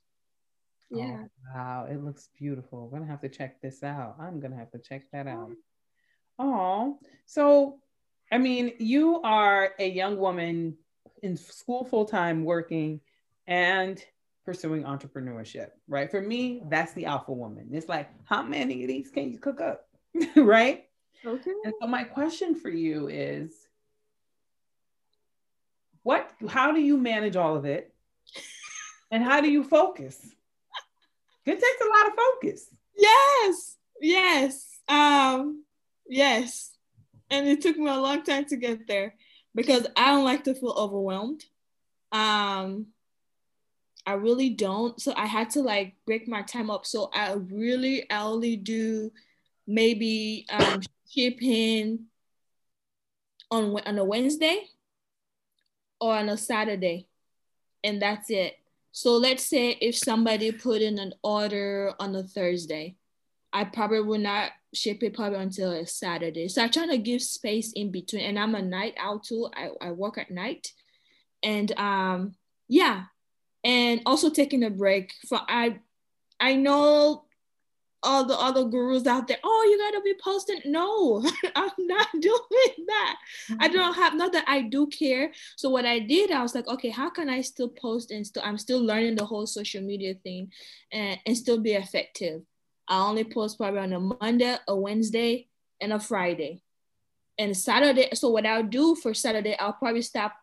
[0.93, 1.25] Oh, yeah.
[1.25, 2.89] Oh, wow, it looks beautiful.
[2.89, 4.17] We're gonna have to check this out.
[4.21, 5.53] I'm gonna have to check that out.
[6.39, 7.79] Oh, so
[8.31, 10.77] I mean, you are a young woman
[11.23, 13.01] in school full time working
[13.47, 14.03] and
[14.45, 16.11] pursuing entrepreneurship, right?
[16.11, 17.69] For me, that's the alpha woman.
[17.73, 19.89] It's like, how many of these can you cook up?
[20.37, 20.85] right?
[21.25, 21.53] Okay.
[21.65, 23.64] And so my question for you is
[26.05, 27.93] what how do you manage all of it?
[29.11, 30.17] And how do you focus?
[31.47, 32.71] It takes a lot of focus.
[32.97, 35.65] Yes yes um
[36.07, 36.71] yes.
[37.31, 39.15] And it took me a long time to get there
[39.55, 41.45] because i don't like to feel overwhelmed.
[42.13, 42.87] Um
[44.07, 45.01] i really don't.
[45.01, 46.87] So i had to like break my time up.
[46.87, 49.11] So i really I only do
[49.67, 52.07] maybe um shipping
[53.51, 54.69] on on a wednesday
[56.05, 57.09] or on a Saturday,
[57.83, 58.59] and that's it.
[58.93, 62.97] So let's say if somebody put in an order on a Thursday,
[63.55, 66.49] I probably will not ship it probably until a Saturday.
[66.49, 68.25] So I try to give space in between.
[68.25, 69.49] And I'm a night owl too.
[69.57, 70.73] I, I work at night.
[71.43, 72.35] And um
[72.69, 73.05] yeah.
[73.65, 75.79] And also taking a break for I
[76.39, 77.25] I know
[78.05, 80.61] all the other gurus out there, oh, you gotta be posting.
[80.67, 81.25] No,
[81.57, 83.17] I'm not doing that.
[83.51, 83.57] Mm-hmm.
[83.61, 85.33] I don't have not that I do care.
[85.57, 88.43] So what I did, I was like, okay, how can I still post and still
[88.45, 90.53] I'm still learning the whole social media thing
[90.93, 92.43] and, and still be effective.
[92.87, 95.49] I only post probably on a Monday, a Wednesday,
[95.81, 96.63] and a Friday.
[97.39, 100.35] And Saturday, so what I'll do for Saturday, I'll probably stop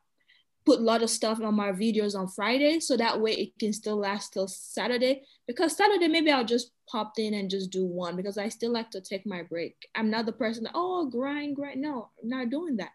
[0.65, 3.73] put a lot of stuff on my videos on Friday so that way it can
[3.73, 5.23] still last till Saturday.
[5.47, 8.91] Because Saturday maybe I'll just pop in and just do one because I still like
[8.91, 9.75] to take my break.
[9.95, 11.81] I'm not the person that oh grind, grind.
[11.81, 12.91] No, I'm not doing that.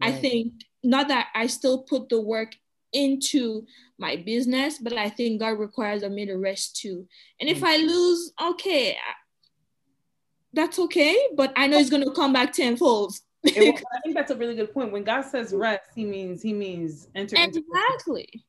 [0.00, 0.14] Right.
[0.14, 2.52] I think not that I still put the work
[2.92, 3.66] into
[3.98, 7.06] my business, but I think God requires of me to rest too.
[7.40, 7.86] And if I mm.
[7.86, 8.96] lose, okay,
[10.52, 11.16] that's okay.
[11.36, 13.14] But I know it's gonna come back tenfold.
[13.46, 13.82] I think
[14.14, 14.92] that's a really good point.
[14.92, 18.44] When God says rest, He means He means enter exactly.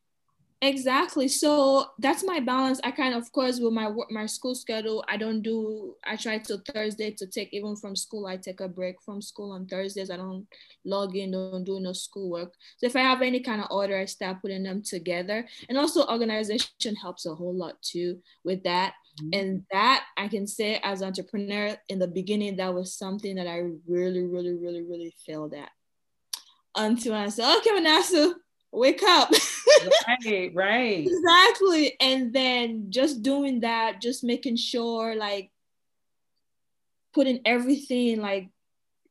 [0.62, 1.30] Exactly.
[1.30, 2.82] So that's my balance.
[2.84, 5.96] I kind of, of course, with my work, my school schedule, I don't do.
[6.06, 8.28] I try to Thursday to take even from school.
[8.28, 10.12] I take a break from school on Thursdays.
[10.12, 10.46] I don't
[10.84, 12.54] log in, don't do no schoolwork.
[12.76, 15.48] So if I have any kind of order, I start putting them together.
[15.70, 18.96] And also, organization helps a whole lot too with that.
[19.22, 19.30] Mm-hmm.
[19.34, 23.48] And that I can say as an entrepreneur in the beginning, that was something that
[23.48, 25.70] I really, really, really, really failed at.
[26.76, 28.36] Until I said, "Okay, Manasa,
[28.72, 29.32] wake up."
[30.26, 31.08] right, right.
[31.08, 31.96] Exactly.
[32.00, 35.52] And then just doing that, just making sure like
[37.14, 38.50] putting everything like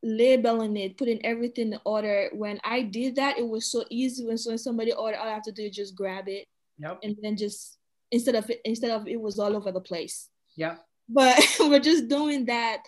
[0.03, 2.31] labeling it, putting everything in order.
[2.33, 4.25] When I did that, it was so easy.
[4.25, 6.47] When, when somebody ordered, all I have to do is just grab it.
[6.79, 7.01] Yep.
[7.03, 7.78] And then just
[8.11, 10.29] instead of it, instead of it was all over the place.
[10.57, 10.77] Yeah.
[11.09, 12.83] But we're just doing that,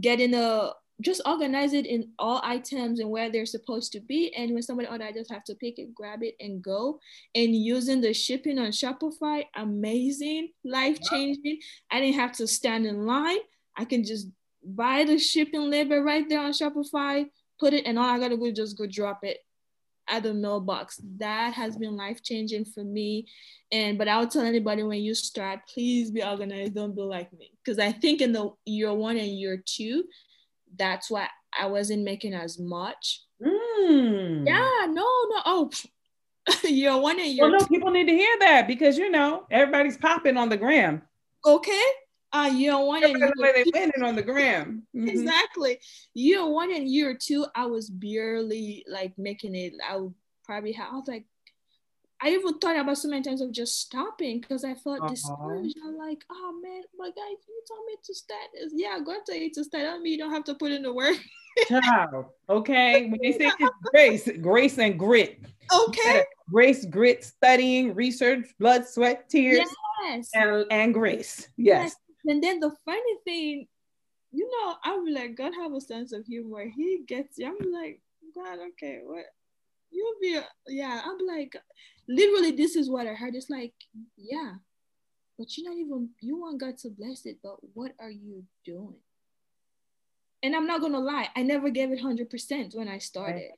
[0.00, 4.32] getting a just organize it in all items and where they're supposed to be.
[4.36, 7.00] And when somebody order, I just have to pick it, grab it, and go.
[7.34, 11.58] And using the shipping on Shopify, amazing, life changing.
[11.90, 13.38] I didn't have to stand in line.
[13.76, 14.28] I can just
[14.64, 17.26] buy the shipping label right there on Shopify,
[17.58, 19.38] put it, and all I gotta do is just go drop it
[20.08, 21.00] at the mailbox.
[21.18, 23.26] That has been life changing for me.
[23.72, 26.74] And but I'll tell anybody when you start, please be organized.
[26.74, 30.04] Don't be like me, because I think in the year one and year two,
[30.76, 33.22] that's why I wasn't making as much.
[33.42, 34.46] Mm.
[34.46, 35.42] Yeah, no, no.
[35.46, 35.70] Oh,
[36.64, 39.96] year one and year well, no, people need to hear that because you know everybody's
[39.96, 41.02] popping on the gram.
[41.44, 41.82] Okay.
[42.34, 44.82] Uh, year one and year they winning on the gram.
[44.94, 45.08] Mm-hmm.
[45.08, 45.78] Exactly.
[46.14, 49.74] Year one and year two, I was barely like making it.
[49.88, 50.92] I would probably have.
[50.92, 51.26] I was like,
[52.20, 55.10] I even thought about so many times of just stopping because I felt uh-huh.
[55.10, 55.76] discouraged.
[55.86, 58.72] I'm like, oh man, but guys, you told me to start this.
[58.74, 59.84] Yeah, to tell you to start.
[59.84, 61.16] I mean, you don't have to put in the work.
[61.68, 63.10] Child, okay.
[63.10, 63.50] When they say
[63.92, 65.40] grace, grace and grit.
[65.72, 66.24] Okay.
[66.50, 69.68] Grace, grit, studying, research, blood, sweat, tears,
[70.02, 70.30] yes.
[70.34, 71.48] and, and grace.
[71.56, 71.84] Yes.
[71.84, 71.96] yes.
[72.26, 73.66] And then the funny thing,
[74.32, 76.64] you know, I'm like, God have a sense of humor.
[76.74, 77.46] He gets you.
[77.46, 78.00] I'm like,
[78.34, 79.26] God, okay, what?
[79.90, 81.02] You'll be, yeah.
[81.04, 81.56] I'm like,
[82.08, 83.34] literally this is what I heard.
[83.34, 83.74] It's like,
[84.16, 84.54] yeah,
[85.38, 88.96] but you're not even you want God to bless it, but what are you doing?
[90.42, 93.50] And I'm not gonna lie, I never gave it hundred percent when I started.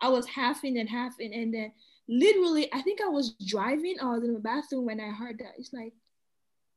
[0.00, 1.72] I was half in and half in, and then
[2.08, 3.96] literally, I think I was driving.
[4.00, 5.54] I was in the bathroom when I heard that.
[5.58, 5.94] It's like,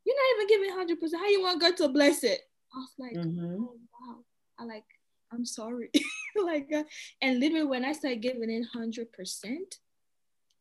[0.08, 1.22] you're not even giving hundred percent.
[1.22, 2.40] How you want God to bless it?
[2.74, 3.62] I was like, mm-hmm.
[3.62, 4.16] oh wow.
[4.58, 4.86] I like,
[5.32, 5.92] I'm sorry.
[6.42, 6.84] like, uh,
[7.22, 9.76] and literally when I started giving it hundred percent,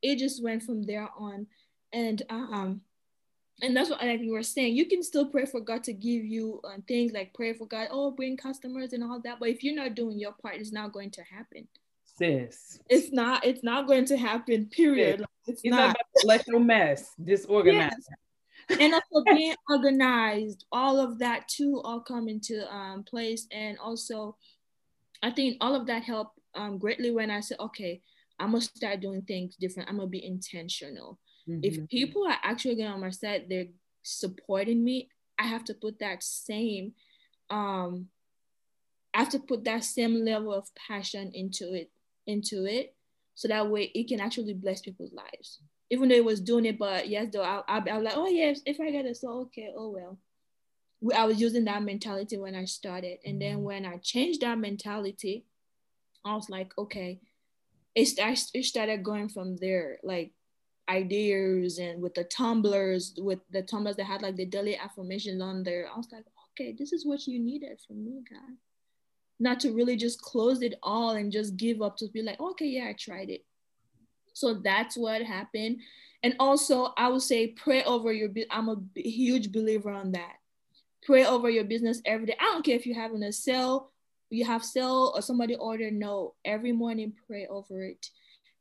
[0.03, 1.47] it just went from there on
[1.93, 2.81] and um
[3.63, 5.93] and that's what I like you were saying you can still pray for god to
[5.93, 9.49] give you uh, things like pray for god oh bring customers and all that but
[9.49, 11.67] if you're not doing your part it's not going to happen
[12.05, 16.47] sis it's not it's not going to happen period like, it's, it's, not, not let
[16.47, 18.19] your mess disorganized yes.
[18.69, 24.37] And also being organized all of that too all come into um, place and also
[25.23, 28.01] i think all of that helped um, greatly when i said okay
[28.39, 29.89] I'm gonna start doing things different.
[29.89, 31.19] I'm gonna be intentional.
[31.49, 31.61] Mm-hmm.
[31.63, 33.69] If people are actually getting on my side, they're
[34.03, 35.09] supporting me.
[35.39, 36.93] I have to put that same,
[37.51, 38.09] um,
[39.15, 41.91] I have to put that same level of passion into it,
[42.27, 42.95] into it,
[43.35, 45.61] so that way it can actually bless people's lives.
[45.91, 48.27] Even though it was doing it, but yes, though I, I, I was like, oh
[48.27, 50.19] yes, if I get it, so okay, oh well.
[51.15, 53.65] I was using that mentality when I started, and then mm-hmm.
[53.65, 55.45] when I changed that mentality,
[56.25, 57.21] I was like, okay,
[57.95, 60.33] it, I, it started going from there, like
[60.89, 65.63] ideas and with the tumblers, with the tumblers that had like the daily affirmations on
[65.63, 65.89] there.
[65.93, 68.57] I was like, okay, this is what you needed from me, God.
[69.39, 72.67] Not to really just close it all and just give up to be like, okay,
[72.67, 73.45] yeah, I tried it.
[74.37, 75.81] So that's what happened.
[76.23, 78.31] And also, I would say pray over your.
[78.51, 80.35] I'm a huge believer on that.
[81.05, 82.37] Pray over your business every day.
[82.41, 83.93] I don't care if you're having a sale
[84.31, 88.11] you have sale or somebody order no every morning pray over it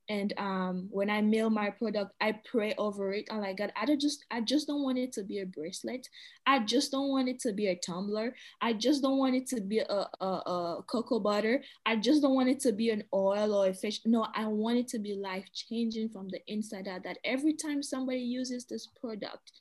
[0.10, 3.28] and um, when I mail my product, I pray over it.
[3.32, 6.08] I'm like, God, I just, I just don't want it to be a bracelet.
[6.46, 8.36] I just don't want it to be a tumbler.
[8.62, 11.64] I just don't want it to be a, a, a cocoa butter.
[11.86, 14.02] I just don't want it to be an oil or a fish.
[14.06, 17.04] No, I want it to be life changing from the inside out.
[17.04, 19.52] That every time somebody uses this product,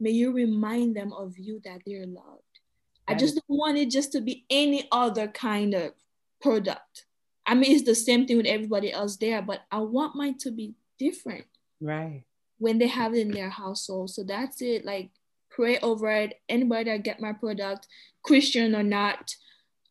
[0.00, 2.42] may you remind them of you that they're loved
[3.06, 5.92] I just don't want it just to be any other kind of
[6.40, 7.04] product.
[7.46, 10.50] I mean, it's the same thing with everybody else there, but I want mine to
[10.50, 11.44] be different.
[11.80, 12.24] Right.
[12.58, 14.10] When they have it in their household.
[14.10, 14.84] So that's it.
[14.84, 15.10] Like
[15.50, 16.40] pray over it.
[16.48, 17.86] Anybody that get my product,
[18.22, 19.34] Christian or not,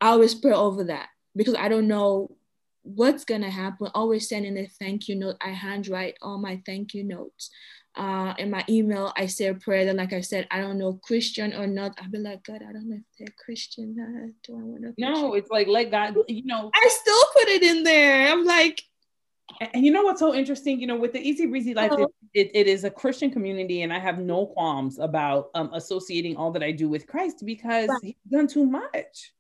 [0.02, 2.36] I always pray over that because I don't know
[2.82, 3.88] what's gonna happen.
[3.94, 5.38] Always sending a thank you note.
[5.42, 7.50] I handwrite all my thank you notes
[7.96, 9.86] uh, in my email, I say a prayer.
[9.86, 11.98] Then, like I said, I don't know Christian or not.
[12.02, 13.96] I'll be like, God, I don't know if they're Christian.
[14.00, 14.94] Uh, do I want to?
[14.98, 16.16] No, it's like let God.
[16.28, 18.32] You know, I still put it in there.
[18.32, 18.82] I'm like,
[19.74, 20.80] and you know what's so interesting?
[20.80, 23.94] You know, with the Easy Breezy Life, it, it, it is a Christian community, and
[23.94, 28.00] I have no qualms about um, associating all that I do with Christ because right.
[28.02, 29.34] He's done too much.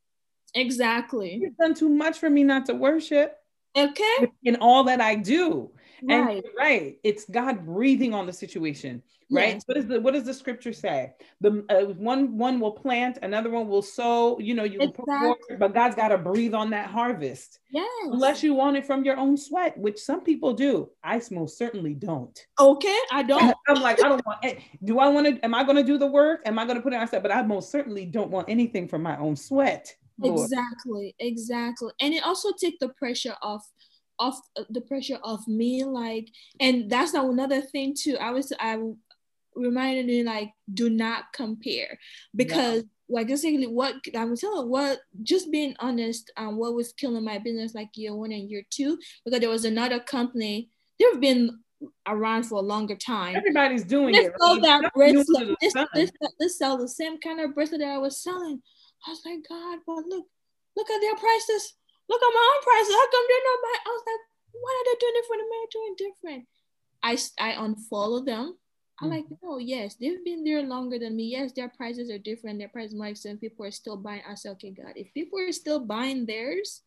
[0.55, 1.39] Exactly.
[1.39, 3.35] He's done too much for me not to worship.
[3.75, 4.31] Okay.
[4.43, 5.71] In all that I do.
[6.03, 6.43] Right.
[6.43, 6.99] And right.
[7.03, 9.01] It's God breathing on the situation.
[9.31, 9.55] Right.
[9.55, 9.63] Yes.
[9.65, 11.13] What is the what does the scripture say?
[11.41, 14.37] The uh, one one will plant, another one will sow.
[14.39, 15.05] You know, you exactly.
[15.05, 17.59] Forward, but God's got to breathe on that harvest.
[17.71, 17.87] Yes.
[18.05, 20.89] Unless you want it from your own sweat, which some people do.
[21.03, 22.37] I most certainly don't.
[22.59, 23.55] Okay, I don't.
[23.67, 24.59] I'm like, I don't want it.
[24.83, 25.43] Do I want to?
[25.45, 26.41] Am I going to do the work?
[26.45, 27.23] Am I going to put it on set?
[27.23, 29.95] But I most certainly don't want anything from my own sweat.
[30.19, 30.39] Lord.
[30.39, 31.91] Exactly, exactly.
[31.99, 33.67] And it also take the pressure off
[34.23, 36.27] off uh, the pressure of me like
[36.59, 38.17] and that's not another thing too.
[38.17, 38.77] I was i
[39.55, 41.99] reminded me like do not compare.
[42.35, 47.23] Because like basically what i was telling what just being honest um what was killing
[47.23, 51.59] my business like year one and year two because there was another company they've been
[52.07, 53.35] around for a longer time.
[53.35, 57.53] Everybody's doing let's it sell that bracelet let's, let's, let's sell the same kind of
[57.53, 58.61] bracelet that i was selling.
[59.05, 60.25] I was like god but look
[60.75, 61.73] look at their prices
[62.09, 62.95] look at my own prices.
[62.95, 63.83] How come they're not buying?
[63.85, 64.23] I was like,
[64.53, 65.41] what are they doing different?
[65.41, 66.43] Am I doing different?
[67.03, 68.57] I, I unfollow them.
[69.01, 71.25] I'm mm like, no, yes, they've been there longer than me.
[71.25, 72.59] Yes, their prices are different.
[72.59, 73.41] Their prices more expensive.
[73.41, 74.21] People are still buying.
[74.29, 76.81] I said, okay, God, if people are still buying theirs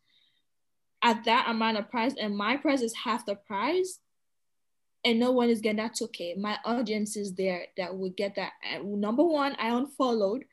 [1.01, 3.99] at that amount of price and my price is half the price,
[5.03, 6.33] and no one is getting that's okay.
[6.35, 8.53] My audience is there that would get that.
[8.83, 10.43] Number one, I unfollowed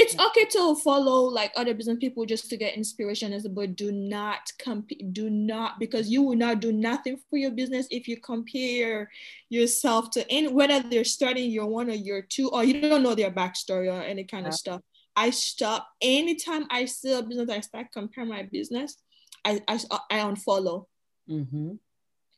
[0.00, 3.92] it's okay to follow like other business people just to get inspiration as but do
[3.92, 8.18] not compete do not because you will not do nothing for your business if you
[8.18, 9.10] compare
[9.50, 13.14] yourself to any whether they're starting your one or your two or you don't know
[13.14, 14.48] their backstory or any kind yeah.
[14.48, 14.80] of stuff.
[15.14, 15.86] I stop.
[16.00, 18.96] Anytime i see a business i start comparing my business
[19.44, 19.78] i i,
[20.10, 20.86] I unfollow.
[21.28, 21.72] Mm-hmm.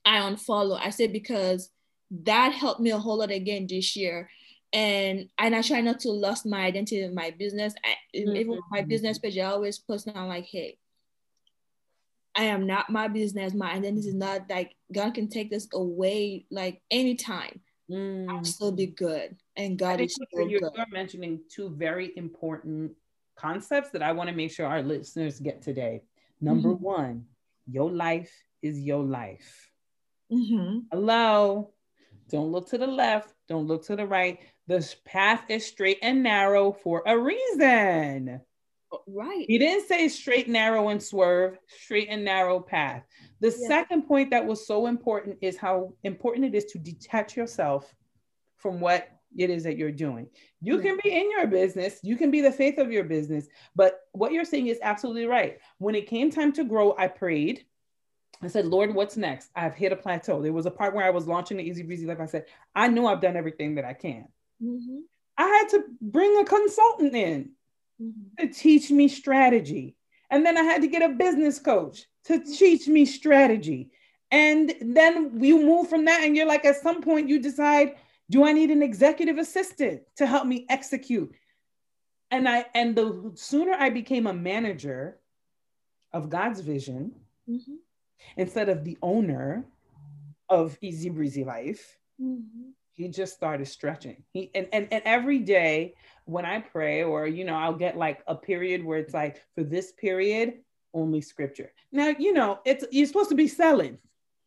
[0.05, 0.81] i unfollow.
[0.83, 1.71] I say because
[2.11, 4.29] that helped me a whole lot again this year
[4.73, 7.75] and and I try not to lose my identity in my business.
[7.85, 8.37] I, mm-hmm.
[8.37, 10.79] Even my business page, I always post now like, hey,
[12.35, 13.53] I am not my business.
[13.55, 17.61] My identity is not like God can take this away like anytime.
[17.91, 18.31] Mm.
[18.31, 20.73] I'll still be good, and God is still you're, good.
[20.77, 22.93] You're mentioning two very important
[23.37, 26.03] concepts that I want to make sure our listeners get today.
[26.41, 26.85] Number mm-hmm.
[26.85, 27.25] one,
[27.66, 29.70] your life is your life.
[30.33, 30.79] Mm-hmm.
[30.91, 31.73] Hello.
[32.31, 33.35] Don't look to the left.
[33.49, 34.39] Don't look to the right.
[34.69, 38.41] The path is straight and narrow for a reason.
[38.93, 39.45] Oh, right.
[39.49, 43.03] He didn't say straight, narrow, and swerve, straight and narrow path.
[43.41, 43.69] The yeah.
[43.69, 47.93] second point that was so important is how important it is to detach yourself
[48.59, 50.29] from what it is that you're doing.
[50.61, 54.01] You can be in your business, you can be the faith of your business, but
[54.13, 55.59] what you're saying is absolutely right.
[55.79, 57.65] When it came time to grow, I prayed.
[58.43, 59.51] I said, Lord, what's next?
[59.55, 60.43] I've hit a plateau.
[60.43, 62.21] There was a part where I was launching the Easy Breezy Life.
[62.21, 64.27] I said, I know I've done everything that I can.
[64.63, 64.99] Mm-hmm.
[65.37, 67.51] I had to bring a consultant in
[68.01, 68.47] mm-hmm.
[68.47, 69.97] to teach me strategy.
[70.31, 73.91] And then I had to get a business coach to teach me strategy.
[74.31, 77.97] And then you move from that, and you're like, at some point, you decide,
[78.31, 81.35] do I need an executive assistant to help me execute?
[82.31, 85.19] And I and the sooner I became a manager
[86.15, 87.13] of God's vision
[87.47, 87.75] mm-hmm.
[88.39, 89.67] instead of the owner
[90.49, 94.22] of Easy Breezy Life, mm-hmm he just started stretching.
[94.32, 98.22] He and, and and every day when I pray, or you know, I'll get like
[98.26, 100.61] a period where it's like for this period,
[100.95, 101.72] only scripture.
[101.90, 103.99] Now, you know, it's you're supposed to be selling.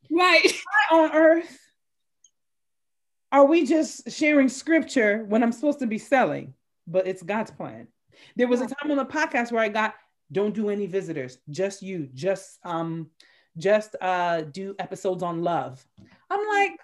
[0.09, 0.43] Right.
[0.89, 1.59] Why on earth
[3.31, 6.53] are we just sharing scripture when I'm supposed to be selling?
[6.87, 7.87] But it's God's plan.
[8.35, 9.95] There was a time on the podcast where I got
[10.31, 13.09] don't do any visitors, just you, just um,
[13.57, 15.85] just uh do episodes on love.
[16.29, 16.79] I'm like,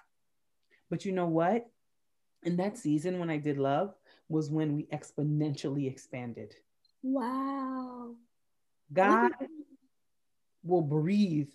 [0.92, 1.70] but you know what?
[2.42, 3.94] In that season, when I did love,
[4.28, 6.54] was when we exponentially expanded.
[7.02, 8.10] Wow.
[8.92, 9.30] God
[10.62, 11.48] will breathe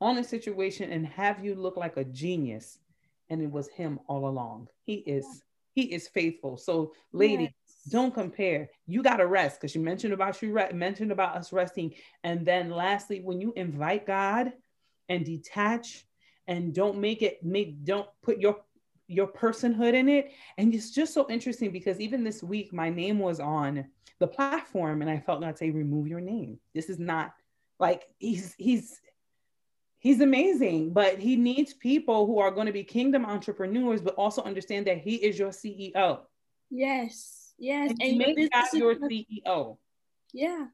[0.00, 2.78] on a situation and have you look like a genius.
[3.28, 4.68] And it was him all along.
[4.84, 5.26] He is,
[5.74, 6.56] he is faithful.
[6.56, 7.92] So, ladies, yes.
[7.92, 8.70] don't compare.
[8.86, 11.92] You gotta rest because you mentioned about you re- mentioned about us resting.
[12.22, 14.54] And then lastly, when you invite God
[15.10, 16.06] and detach
[16.46, 18.60] and don't make it make don't put your
[19.06, 23.18] your personhood in it and it's just so interesting because even this week my name
[23.18, 23.84] was on
[24.18, 27.34] the platform and i felt god say remove your name this is not
[27.78, 29.00] like he's he's
[30.04, 34.42] He's amazing, but he needs people who are going to be kingdom entrepreneurs, but also
[34.42, 36.20] understand that he is your CEO.
[36.70, 39.78] Yes, yes, and, and make that your not, CEO.
[40.34, 40.66] Yeah,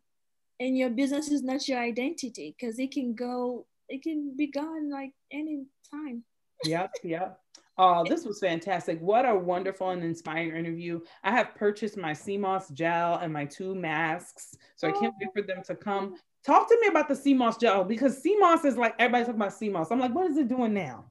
[0.58, 4.88] and your business is not your identity because it can go, it can be gone
[4.90, 6.22] like any time.
[6.64, 7.40] Yep, yep.
[7.76, 9.00] Oh, this was fantastic.
[9.00, 11.00] What a wonderful and inspiring interview.
[11.24, 14.54] I have purchased my moss gel and my two masks.
[14.76, 16.16] So I can't wait for them to come.
[16.44, 19.90] Talk to me about the moss gel because moss is like everybody's talking about moss.
[19.90, 21.06] I'm like, what is it doing now?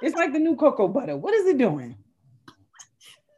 [0.00, 1.16] It's like the new cocoa butter.
[1.16, 1.96] What is it doing?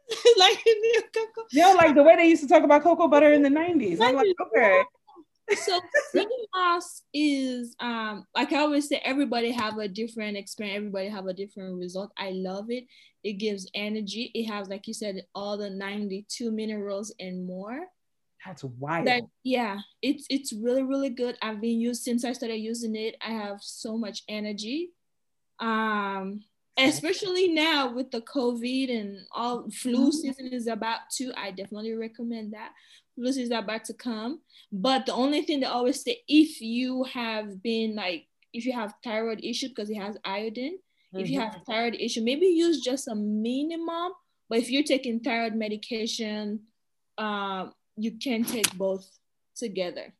[0.37, 1.47] like new cocoa.
[1.51, 3.97] You know, like the way they used to talk about cocoa butter in the 90s.
[3.99, 4.83] I'm like, okay
[5.53, 5.79] so
[6.11, 11.27] sea moss is um like I always say, everybody have a different experience, everybody have
[11.27, 12.11] a different result.
[12.17, 12.85] I love it.
[13.23, 14.31] It gives energy.
[14.33, 17.79] It has, like you said, all the 92 minerals and more.
[18.45, 19.07] That's wild.
[19.43, 21.37] Yeah, it's it's really, really good.
[21.41, 23.15] I've been used since I started using it.
[23.21, 24.91] I have so much energy.
[25.59, 26.43] Um
[26.77, 30.11] especially now with the COVID and all flu mm-hmm.
[30.11, 32.71] season is about to, I definitely recommend that.
[33.17, 34.41] Season is about to come.
[34.71, 38.93] But the only thing they always say, if you have been like, if you have
[39.03, 41.19] thyroid issue, because it has iodine, mm-hmm.
[41.19, 41.71] if you have mm-hmm.
[41.71, 44.11] thyroid issue, maybe use just a minimum.
[44.49, 46.61] But if you're taking thyroid medication,
[47.17, 49.07] um, you can take both
[49.55, 50.13] together.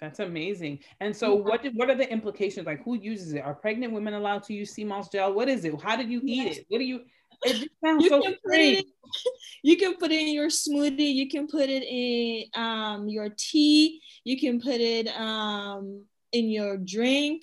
[0.00, 0.78] That's amazing.
[1.00, 2.66] And so, what did, what are the implications?
[2.66, 3.40] Like, who uses it?
[3.40, 5.34] Are pregnant women allowed to use sea moss gel?
[5.34, 5.78] What is it?
[5.80, 6.56] How did you eat yes.
[6.58, 6.66] it?
[6.68, 7.02] What do you?
[7.44, 8.44] It sounds you so can strange.
[8.44, 8.84] Put it in,
[9.62, 11.14] you can put it in your smoothie.
[11.14, 14.00] You can put it in um, your tea.
[14.24, 17.42] You can put it um, in your drink.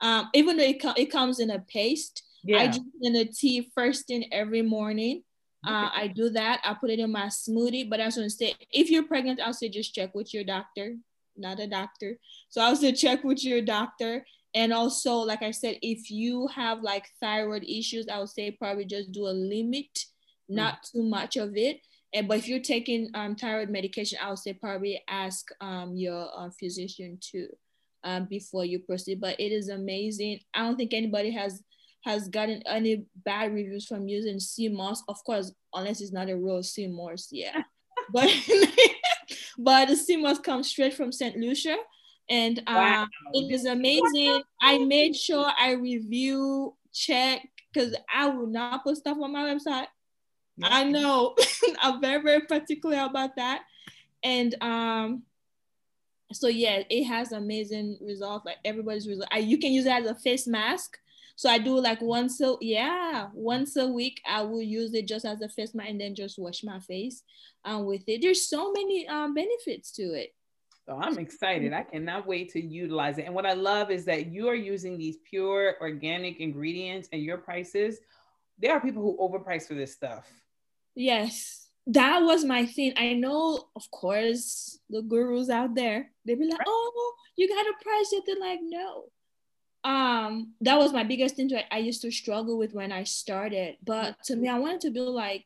[0.00, 2.58] Um, even though it, co- it comes in a paste, yeah.
[2.58, 5.22] I drink in a tea first thing every morning.
[5.66, 6.60] Uh, I do that.
[6.64, 7.90] I put it in my smoothie.
[7.90, 10.44] But I was going to say, if you're pregnant, I'll say just check with your
[10.44, 10.96] doctor
[11.36, 12.18] not a doctor.
[12.48, 14.24] So I would check with your doctor.
[14.56, 18.86] And also, like I said, if you have like thyroid issues, I would say probably
[18.86, 20.06] just do a limit,
[20.48, 20.92] not mm.
[20.92, 21.80] too much of it.
[22.14, 26.30] And but if you're taking um, thyroid medication, I would say probably ask um, your
[26.34, 27.48] uh, physician too
[28.02, 29.20] um, before you proceed.
[29.20, 30.40] But it is amazing.
[30.54, 31.62] I don't think anybody has
[32.06, 35.02] has gotten any bad reviews from using sea moss.
[35.06, 37.62] Of course, unless it's not a real sea moss, yeah.
[38.10, 38.30] but
[39.58, 41.36] but the sea moss comes straight from St.
[41.36, 41.76] Lucia.
[42.28, 43.06] And uh, wow.
[43.32, 44.42] it is amazing.
[44.60, 49.86] I made sure I review, check, because I will not put stuff on my website.
[50.56, 50.68] Yeah.
[50.70, 51.36] I know
[51.80, 53.62] I'm very, very particular about that.
[54.22, 55.22] And um,
[56.32, 58.46] so yeah, it has amazing results.
[58.46, 59.28] Like everybody's result.
[59.30, 60.98] I, you can use it as a face mask.
[61.36, 65.26] So I do like once a yeah, once a week I will use it just
[65.26, 67.22] as a face mask and then just wash my face
[67.64, 68.22] um, with it.
[68.22, 70.34] There's so many um, benefits to it.
[70.86, 71.72] So I'm excited.
[71.72, 73.26] I cannot wait to utilize it.
[73.26, 77.38] And what I love is that you are using these pure organic ingredients and your
[77.38, 77.98] prices.
[78.58, 80.26] There are people who overprice for this stuff.
[80.94, 81.68] Yes.
[81.88, 82.92] That was my thing.
[82.96, 86.66] I know, of course, the gurus out there, they be like, right.
[86.68, 88.22] oh, you got to price it.
[88.26, 89.06] They're like, no
[89.86, 93.76] um that was my biggest thing I used to struggle with when I started.
[93.84, 95.44] But to me, I wanted to be like,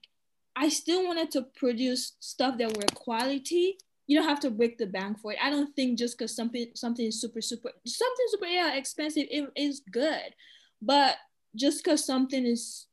[0.57, 3.77] I still wanted to produce stuff that were quality.
[4.11, 5.39] You don't have to break the bank for it.
[5.41, 9.53] I don't think just because something something is super super something super yeah expensive it
[9.55, 10.35] is good,
[10.83, 11.15] but
[11.55, 12.87] just because something is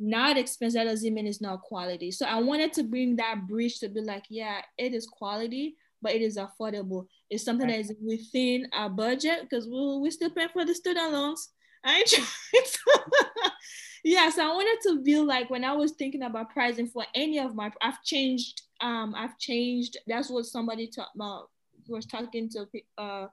[0.00, 2.10] not expensive that doesn't mean it's not quality.
[2.10, 6.12] So I wanted to bring that bridge to be like, yeah, it is quality, but
[6.12, 7.06] it is affordable.
[7.30, 11.12] It's something that is within our budget because we we still paying for the student
[11.12, 11.50] loans.
[11.84, 13.04] I ain't trying
[14.04, 17.38] yeah, so I wanted to build like when I was thinking about pricing for any
[17.38, 18.62] of my, I've changed.
[18.80, 19.96] Um, I've changed.
[20.06, 21.50] That's what somebody talked about.
[21.88, 22.66] Was talking to
[22.98, 23.28] uh,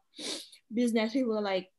[0.71, 1.69] business people like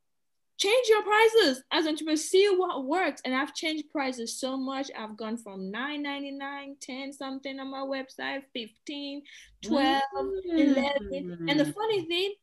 [0.56, 5.16] change your prices as entrepreneurs see what works and i've changed prices so much i've
[5.16, 9.22] gone from 9.99 10 something on my website 15
[9.64, 10.02] 12
[10.48, 10.88] mm.
[11.12, 12.34] 11 and the funny thing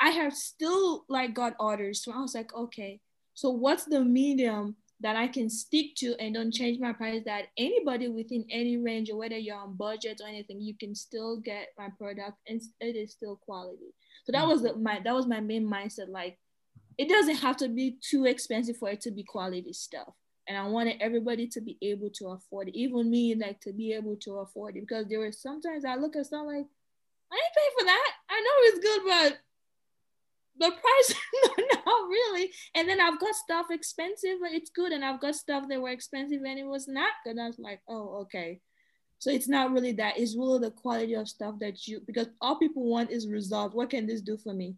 [0.00, 3.00] i have still like got orders so i was like okay
[3.34, 7.46] so what's the medium that i can stick to and don't change my price that
[7.56, 11.68] anybody within any range or whether you're on budget or anything you can still get
[11.78, 13.94] my product and it is still quality
[14.24, 16.38] so that was the, my that was my main mindset like
[17.00, 20.12] it doesn't have to be too expensive for it to be quality stuff.
[20.46, 23.94] And I wanted everybody to be able to afford it, even me, like to be
[23.94, 24.80] able to afford it.
[24.80, 26.66] Because there were sometimes I look at stuff like,
[27.32, 28.12] I ain't paying for that.
[28.28, 29.38] I know it's good, but
[30.60, 31.14] the price,
[31.86, 32.52] not really.
[32.76, 34.92] And then I've got stuff expensive, but it's good.
[34.92, 37.38] And I've got stuff that were expensive and it was not good.
[37.38, 38.60] I was like, oh, okay.
[39.18, 40.18] So it's not really that.
[40.18, 43.74] It's really the quality of stuff that you, because all people want is results.
[43.74, 44.76] What can this do for me?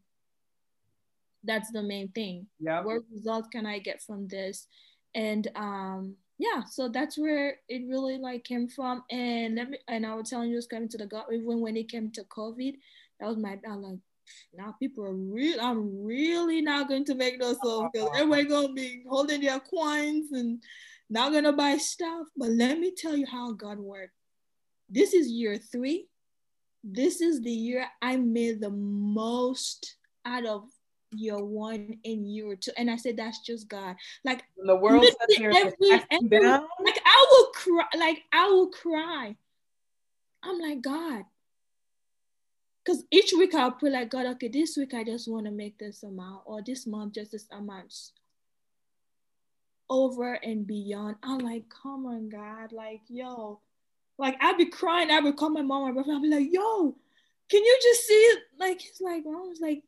[1.44, 2.46] that's the main thing.
[2.60, 2.82] Yeah.
[2.82, 4.66] What result can I get from this?
[5.14, 9.04] And um, yeah, so that's where it really like came from.
[9.10, 11.24] And let me and I was telling you, it's coming to the God.
[11.32, 12.74] Even when it came to COVID,
[13.20, 13.58] that was my.
[13.68, 13.98] I'm like,
[14.54, 15.60] now people are real.
[15.60, 20.32] I'm really not going to make those songs because everybody gonna be holding their coins
[20.32, 20.62] and
[21.10, 22.26] not gonna buy stuff.
[22.36, 24.12] But let me tell you how God worked.
[24.88, 26.08] This is year three.
[26.84, 30.64] This is the year I made the most out of
[31.12, 32.72] year one and year two.
[32.76, 33.96] And I said, that's just God.
[34.24, 35.76] Like the world every,
[36.10, 36.50] every,
[36.84, 39.36] like I will cry, like I will cry.
[40.42, 41.24] I'm like, God.
[42.84, 45.78] Because each week I'll pray like God, okay, this week I just want to make
[45.78, 47.94] this amount, or this month just this amount
[49.88, 51.16] over and beyond.
[51.22, 53.60] I'm like, come on, God, like, yo,
[54.18, 56.96] like I'd be crying, I would call my mom, my brother, I'd be like, yo,
[57.48, 58.42] can you just see it?
[58.58, 59.82] Like, he's like, I was like,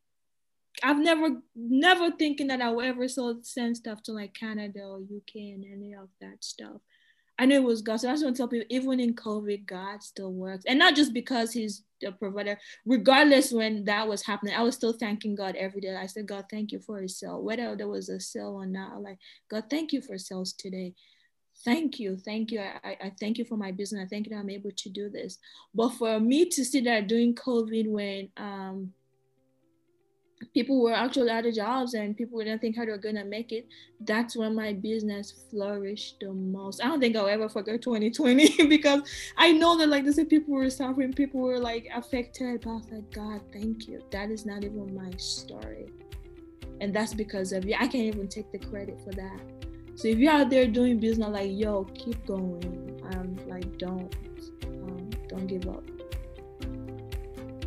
[0.83, 5.37] I've never, never thinking that I would ever send stuff to like Canada or UK
[5.37, 6.81] and any of that stuff.
[7.39, 7.97] I knew it was God.
[7.97, 10.65] So I just want to tell people, even in COVID, God still works.
[10.67, 14.93] And not just because he's the provider, regardless when that was happening, I was still
[14.93, 15.97] thanking God every day.
[15.97, 17.43] I said, God, thank you for a sale.
[17.43, 19.19] Whether there was a sale or not, like,
[19.51, 20.95] God, thank you for sales today.
[21.65, 22.17] Thank you.
[22.17, 22.61] Thank you.
[22.61, 24.05] I, I thank you for my business.
[24.05, 25.39] I thank you that I'm able to do this.
[25.75, 28.93] But for me to see that during COVID when um
[30.53, 33.53] people were actually out of jobs and people didn't think how they were gonna make
[33.53, 33.67] it.
[34.01, 36.83] That's when my business flourished the most.
[36.83, 39.03] I don't think I'll ever forget 2020 because
[39.37, 42.87] I know that like this people were suffering, people were like affected, but I was
[42.91, 44.03] like, God, thank you.
[44.11, 45.93] That is not even my story.
[46.81, 47.75] And that's because of you.
[47.75, 49.41] I can't even take the credit for that.
[49.95, 53.01] So if you're out there doing business, like yo, keep going.
[53.13, 54.15] Um, like don't,
[54.65, 55.85] um, don't give up.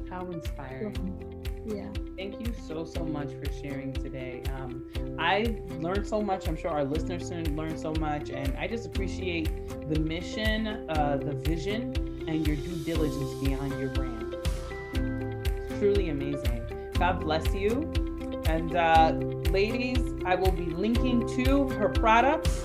[0.10, 1.37] How inspiring yeah
[2.18, 4.42] thank you so so much for sharing today.
[4.58, 4.86] Um,
[5.20, 6.48] i learned so much.
[6.48, 9.50] I'm sure our listeners learned so much and i just appreciate
[9.90, 11.94] the mission uh, the vision
[12.28, 14.36] and your due diligence beyond your brand.
[15.80, 16.62] Truly amazing.
[16.94, 17.92] God bless you.
[18.46, 19.12] And uh,
[19.52, 22.64] ladies i will be linking to her products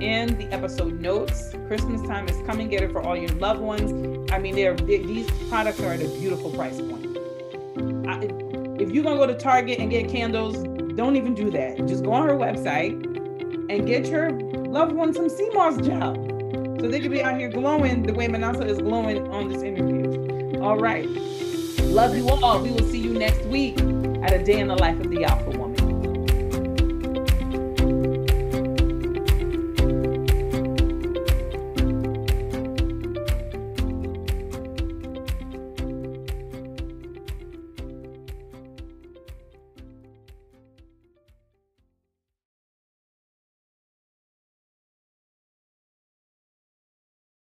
[0.00, 1.54] in the episode notes.
[1.68, 2.68] Christmas time is coming.
[2.68, 4.30] Get it for all your loved ones.
[4.32, 7.09] I mean they're, they, these products are at a beautiful price point
[8.90, 10.64] if you're gonna go to Target and get candles,
[10.96, 11.76] don't even do that.
[11.86, 12.94] Just go on her website
[13.70, 16.16] and get your loved one some sea moss gel.
[16.80, 20.60] So they could be out here glowing the way Manasa is glowing on this interview.
[20.60, 21.08] All right.
[21.82, 22.60] Love you all.
[22.60, 23.78] We will see you next week
[24.24, 25.56] at a day in the life of the Alpha